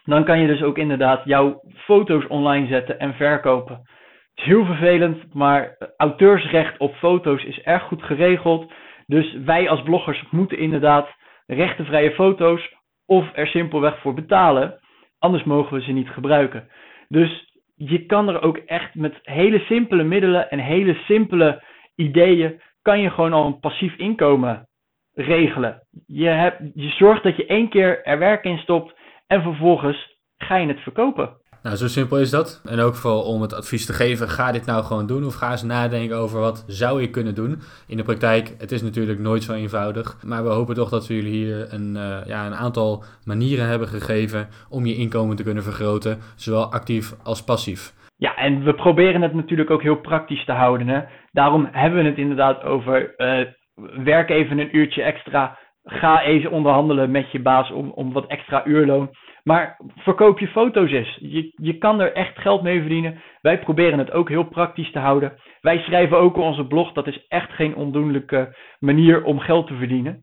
dan 0.04 0.24
kan 0.24 0.40
je 0.40 0.46
dus 0.46 0.62
ook 0.62 0.78
inderdaad 0.78 1.24
jouw 1.24 1.60
foto's 1.74 2.26
online 2.26 2.66
zetten 2.66 2.98
en 2.98 3.14
verkopen. 3.14 3.74
Het 3.74 4.40
is 4.40 4.44
heel 4.44 4.64
vervelend, 4.64 5.34
maar 5.34 5.76
auteursrecht 5.96 6.78
op 6.78 6.94
foto's 6.94 7.44
is 7.44 7.60
erg 7.60 7.82
goed 7.82 8.02
geregeld. 8.02 8.72
Dus 9.06 9.36
wij 9.44 9.68
als 9.68 9.82
bloggers 9.82 10.24
moeten 10.30 10.58
inderdaad 10.58 11.08
rechtenvrije 11.46 12.10
foto's 12.10 12.74
of 13.06 13.30
er 13.34 13.46
simpelweg 13.46 14.00
voor 14.00 14.14
betalen. 14.14 14.80
Anders 15.18 15.44
mogen 15.44 15.76
we 15.76 15.82
ze 15.82 15.92
niet 15.92 16.08
gebruiken. 16.08 16.68
Dus 17.08 17.52
je 17.74 18.06
kan 18.06 18.28
er 18.28 18.42
ook 18.42 18.56
echt 18.56 18.94
met 18.94 19.18
hele 19.22 19.58
simpele 19.58 20.02
middelen 20.02 20.50
en 20.50 20.58
hele 20.58 20.94
simpele 20.94 21.62
ideeën 21.94 22.60
kan 22.82 23.00
je 23.00 23.10
gewoon 23.10 23.32
al 23.32 23.46
een 23.46 23.60
passief 23.60 23.96
inkomen 23.96 24.68
regelen. 25.14 25.82
Je, 26.06 26.28
hebt, 26.28 26.60
je 26.74 26.88
zorgt 26.88 27.22
dat 27.22 27.36
je 27.36 27.46
één 27.46 27.68
keer 27.68 28.04
er 28.04 28.18
werk 28.18 28.44
in 28.44 28.58
stopt 28.58 28.94
en 29.26 29.42
vervolgens 29.42 30.18
ga 30.36 30.56
je 30.56 30.66
het 30.66 30.80
verkopen. 30.80 31.40
Nou, 31.62 31.76
zo 31.76 31.86
simpel 31.86 32.18
is 32.18 32.30
dat. 32.30 32.62
En 32.70 32.80
ook 32.80 32.94
vooral 32.94 33.22
om 33.22 33.42
het 33.42 33.54
advies 33.54 33.86
te 33.86 33.92
geven, 33.92 34.28
ga 34.28 34.52
dit 34.52 34.66
nou 34.66 34.84
gewoon 34.84 35.06
doen 35.06 35.24
of 35.24 35.34
ga 35.34 35.50
eens 35.50 35.62
nadenken 35.62 36.16
over 36.16 36.40
wat 36.40 36.64
zou 36.66 37.02
ik 37.02 37.12
kunnen 37.12 37.34
doen. 37.34 37.60
In 37.86 37.96
de 37.96 38.02
praktijk, 38.02 38.54
het 38.58 38.72
is 38.72 38.82
natuurlijk 38.82 39.18
nooit 39.18 39.42
zo 39.42 39.52
eenvoudig, 39.52 40.16
maar 40.26 40.42
we 40.42 40.48
hopen 40.48 40.74
toch 40.74 40.88
dat 40.88 41.06
we 41.06 41.14
jullie 41.14 41.32
hier 41.32 41.72
een, 41.72 41.94
uh, 41.96 42.26
ja, 42.26 42.46
een 42.46 42.54
aantal 42.54 43.04
manieren 43.24 43.66
hebben 43.66 43.88
gegeven 43.88 44.48
om 44.70 44.86
je 44.86 44.96
inkomen 44.96 45.36
te 45.36 45.42
kunnen 45.42 45.62
vergroten, 45.62 46.18
zowel 46.36 46.72
actief 46.72 47.14
als 47.24 47.44
passief. 47.44 47.92
Ja, 48.16 48.36
en 48.36 48.64
we 48.64 48.74
proberen 48.74 49.22
het 49.22 49.34
natuurlijk 49.34 49.70
ook 49.70 49.82
heel 49.82 50.00
praktisch 50.00 50.44
te 50.44 50.52
houden. 50.52 50.88
Hè? 50.88 51.00
Daarom 51.30 51.68
hebben 51.72 52.02
we 52.02 52.08
het 52.08 52.18
inderdaad 52.18 52.62
over 52.62 53.14
uh, 53.16 53.46
werk 54.04 54.30
even 54.30 54.58
een 54.58 54.76
uurtje 54.76 55.02
extra 55.02 55.58
ga 55.84 56.22
even 56.22 56.50
onderhandelen 56.50 57.10
met 57.10 57.30
je 57.30 57.40
baas 57.40 57.70
om, 57.70 57.90
om 57.90 58.12
wat 58.12 58.26
extra 58.26 58.66
uurloon. 58.66 59.10
Maar 59.42 59.76
verkoop 59.96 60.38
je 60.38 60.48
foto's 60.48 60.90
eens. 60.90 61.16
Je, 61.20 61.52
je 61.56 61.78
kan 61.78 62.00
er 62.00 62.12
echt 62.12 62.38
geld 62.38 62.62
mee 62.62 62.80
verdienen. 62.80 63.20
Wij 63.40 63.58
proberen 63.58 63.98
het 63.98 64.12
ook 64.12 64.28
heel 64.28 64.48
praktisch 64.48 64.92
te 64.92 64.98
houden. 64.98 65.32
Wij 65.60 65.78
schrijven 65.78 66.18
ook 66.18 66.36
op 66.36 66.42
onze 66.42 66.66
blog. 66.66 66.92
Dat 66.92 67.06
is 67.06 67.26
echt 67.28 67.52
geen 67.52 67.74
ondoenlijke 67.74 68.56
manier 68.78 69.24
om 69.24 69.38
geld 69.38 69.66
te 69.66 69.74
verdienen. 69.74 70.22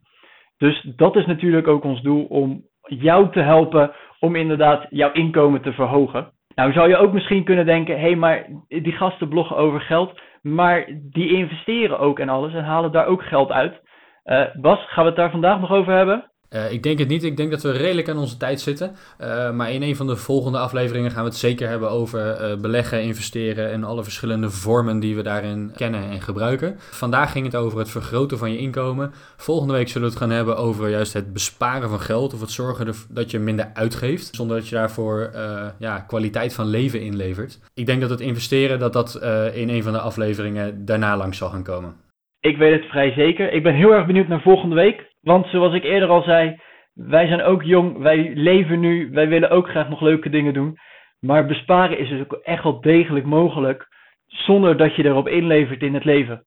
Dus 0.57 0.81
dat 0.95 1.15
is 1.15 1.25
natuurlijk 1.25 1.67
ook 1.67 1.83
ons 1.83 2.01
doel 2.01 2.25
om 2.25 2.63
jou 2.81 3.31
te 3.31 3.39
helpen 3.39 3.91
om 4.19 4.35
inderdaad 4.35 4.85
jouw 4.89 5.11
inkomen 5.11 5.61
te 5.61 5.73
verhogen. 5.73 6.31
Nou 6.55 6.71
zou 6.71 6.89
je 6.89 6.97
ook 6.97 7.13
misschien 7.13 7.43
kunnen 7.43 7.65
denken, 7.65 7.95
hé 7.95 8.01
hey, 8.01 8.15
maar 8.15 8.45
die 8.67 8.91
gasten 8.91 9.29
bloggen 9.29 9.55
over 9.55 9.81
geld, 9.81 10.19
maar 10.41 10.85
die 11.11 11.33
investeren 11.33 11.99
ook 11.99 12.19
en 12.19 12.29
alles 12.29 12.53
en 12.53 12.63
halen 12.63 12.91
daar 12.91 13.05
ook 13.05 13.23
geld 13.23 13.51
uit. 13.51 13.81
Uh, 14.25 14.55
Bas, 14.61 14.79
gaan 14.87 15.03
we 15.03 15.09
het 15.09 15.19
daar 15.19 15.31
vandaag 15.31 15.59
nog 15.59 15.71
over 15.71 15.93
hebben? 15.93 16.31
Uh, 16.49 16.71
ik 16.71 16.83
denk 16.83 16.99
het 16.99 17.07
niet. 17.07 17.23
Ik 17.23 17.37
denk 17.37 17.51
dat 17.51 17.61
we 17.61 17.71
redelijk 17.71 18.09
aan 18.09 18.17
onze 18.17 18.37
tijd 18.37 18.61
zitten. 18.61 18.95
Uh, 19.21 19.51
maar 19.51 19.71
in 19.71 19.81
een 19.81 19.95
van 19.95 20.07
de 20.07 20.15
volgende 20.15 20.57
afleveringen 20.57 21.11
gaan 21.11 21.23
we 21.23 21.29
het 21.29 21.37
zeker 21.37 21.67
hebben 21.67 21.89
over 21.89 22.57
beleggen, 22.61 23.03
investeren 23.03 23.71
en 23.71 23.83
alle 23.83 24.03
verschillende 24.03 24.49
vormen 24.49 24.99
die 24.99 25.15
we 25.15 25.21
daarin 25.21 25.71
kennen 25.75 26.09
en 26.09 26.21
gebruiken. 26.21 26.75
Vandaag 26.79 27.31
ging 27.31 27.45
het 27.45 27.55
over 27.55 27.79
het 27.79 27.89
vergroten 27.89 28.37
van 28.37 28.51
je 28.51 28.57
inkomen. 28.57 29.13
Volgende 29.37 29.73
week 29.73 29.87
zullen 29.87 30.07
we 30.07 30.13
het 30.13 30.23
gaan 30.23 30.31
hebben 30.31 30.57
over 30.57 30.89
juist 30.89 31.13
het 31.13 31.33
besparen 31.33 31.89
van 31.89 31.99
geld 31.99 32.33
of 32.33 32.41
het 32.41 32.51
zorgen 32.51 32.93
dat 33.09 33.31
je 33.31 33.39
minder 33.39 33.71
uitgeeft, 33.73 34.35
zonder 34.35 34.57
dat 34.57 34.67
je 34.67 34.75
daarvoor 34.75 35.31
ja, 35.77 35.99
kwaliteit 35.99 36.53
van 36.53 36.65
leven 36.65 37.01
inlevert. 37.01 37.59
Ik 37.73 37.85
denk 37.85 38.01
dat 38.01 38.09
het 38.09 38.21
investeren 38.21 38.79
dat 38.79 38.93
dat 38.93 39.15
in 39.53 39.69
een 39.69 39.83
van 39.83 39.93
de 39.93 39.99
afleveringen 39.99 40.85
daarna 40.85 41.17
langs 41.17 41.37
zal 41.37 41.49
gaan 41.49 41.63
komen. 41.63 42.07
Ik 42.39 42.57
weet 42.57 42.73
het 42.81 42.89
vrij 42.89 43.11
zeker. 43.11 43.53
Ik 43.53 43.63
ben 43.63 43.73
heel 43.73 43.93
erg 43.93 44.05
benieuwd 44.05 44.27
naar 44.27 44.41
volgende 44.41 44.75
week. 44.75 45.13
Want 45.21 45.47
zoals 45.47 45.73
ik 45.73 45.83
eerder 45.83 46.09
al 46.09 46.21
zei, 46.21 46.59
wij 46.93 47.27
zijn 47.27 47.41
ook 47.41 47.63
jong, 47.63 47.97
wij 47.97 48.31
leven 48.33 48.79
nu, 48.79 49.09
wij 49.11 49.27
willen 49.27 49.49
ook 49.49 49.69
graag 49.69 49.89
nog 49.89 50.01
leuke 50.01 50.29
dingen 50.29 50.53
doen. 50.53 50.77
Maar 51.19 51.45
besparen 51.45 51.97
is 51.97 52.09
dus 52.09 52.21
ook 52.21 52.33
echt 52.33 52.63
wel 52.63 52.81
degelijk 52.81 53.25
mogelijk, 53.25 53.87
zonder 54.25 54.77
dat 54.77 54.95
je 54.95 55.05
erop 55.05 55.27
inlevert 55.27 55.81
in 55.81 55.93
het 55.93 56.05
leven. 56.05 56.43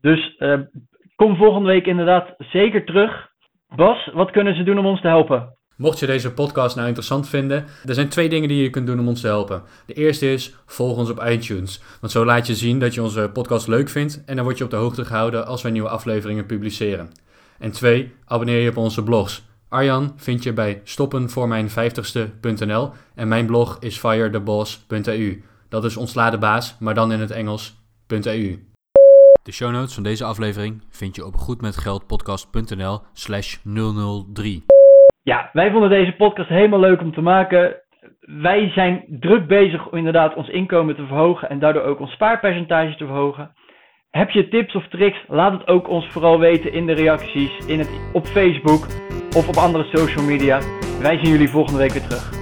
Dus 0.00 0.34
uh, 0.38 0.60
kom 1.16 1.36
volgende 1.36 1.68
week 1.68 1.86
inderdaad 1.86 2.34
zeker 2.38 2.84
terug. 2.84 3.28
Bas, 3.76 4.10
wat 4.12 4.30
kunnen 4.30 4.54
ze 4.54 4.62
doen 4.62 4.78
om 4.78 4.86
ons 4.86 5.00
te 5.00 5.06
helpen? 5.06 5.58
Mocht 5.80 5.98
je 5.98 6.06
deze 6.06 6.32
podcast 6.32 6.74
nou 6.74 6.86
interessant 6.86 7.28
vinden, 7.28 7.64
er 7.84 7.94
zijn 7.94 8.08
twee 8.08 8.28
dingen 8.28 8.48
die 8.48 8.62
je 8.62 8.70
kunt 8.70 8.86
doen 8.86 8.98
om 8.98 9.08
ons 9.08 9.20
te 9.20 9.26
helpen. 9.26 9.62
De 9.86 9.92
eerste 9.92 10.32
is, 10.32 10.54
volg 10.66 10.96
ons 10.96 11.10
op 11.10 11.24
iTunes. 11.24 11.80
Want 12.00 12.12
zo 12.12 12.24
laat 12.24 12.46
je 12.46 12.54
zien 12.54 12.78
dat 12.78 12.94
je 12.94 13.02
onze 13.02 13.30
podcast 13.32 13.66
leuk 13.66 13.88
vindt 13.88 14.24
en 14.24 14.36
dan 14.36 14.44
word 14.44 14.58
je 14.58 14.64
op 14.64 14.70
de 14.70 14.76
hoogte 14.76 15.04
gehouden 15.04 15.46
als 15.46 15.62
wij 15.62 15.70
nieuwe 15.70 15.88
afleveringen 15.88 16.46
publiceren. 16.46 17.10
En 17.58 17.70
twee, 17.70 18.12
abonneer 18.24 18.60
je 18.60 18.70
op 18.70 18.76
onze 18.76 19.02
blogs. 19.02 19.42
Arjan 19.68 20.12
vind 20.16 20.42
je 20.42 20.52
bij 20.52 20.80
stoppenvoormijn50ste.nl 20.84 22.90
en 23.14 23.28
mijn 23.28 23.46
blog 23.46 23.76
is 23.78 23.98
firetheboss.eu. 23.98 25.42
Dat 25.68 25.84
is 25.84 25.96
ontsla 25.96 26.30
de 26.30 26.38
baas, 26.38 26.76
maar 26.78 26.94
dan 26.94 27.12
in 27.12 27.20
het 27.20 27.30
Engels.eu. 27.30 28.64
De 29.42 29.52
show 29.52 29.72
notes 29.72 29.94
van 29.94 30.02
deze 30.02 30.24
aflevering 30.24 30.82
vind 30.90 31.16
je 31.16 31.26
op 31.26 31.36
goedmetgeldpodcast.nl 31.36 33.00
slash 33.12 33.56
003. 34.32 34.69
Ja, 35.22 35.50
wij 35.52 35.70
vonden 35.70 35.90
deze 35.90 36.12
podcast 36.12 36.48
helemaal 36.48 36.80
leuk 36.80 37.00
om 37.00 37.12
te 37.12 37.20
maken. 37.20 37.76
Wij 38.20 38.70
zijn 38.70 39.04
druk 39.08 39.46
bezig 39.46 39.90
om 39.90 39.98
inderdaad 39.98 40.34
ons 40.34 40.48
inkomen 40.48 40.96
te 40.96 41.06
verhogen 41.06 41.48
en 41.50 41.58
daardoor 41.58 41.82
ook 41.82 42.00
ons 42.00 42.12
spaarpercentage 42.12 42.96
te 42.96 43.06
verhogen. 43.06 43.54
Heb 44.10 44.30
je 44.30 44.48
tips 44.48 44.74
of 44.74 44.88
tricks? 44.88 45.18
Laat 45.28 45.52
het 45.52 45.66
ook 45.66 45.88
ons 45.88 46.06
vooral 46.06 46.38
weten 46.38 46.72
in 46.72 46.86
de 46.86 46.92
reacties 46.92 47.66
in 47.66 47.78
het, 47.78 48.10
op 48.12 48.26
Facebook 48.26 48.86
of 49.36 49.48
op 49.48 49.56
andere 49.56 49.84
social 49.84 50.24
media. 50.24 50.58
Wij 51.00 51.18
zien 51.18 51.30
jullie 51.32 51.48
volgende 51.48 51.78
week 51.78 51.92
weer 51.92 52.06
terug. 52.06 52.39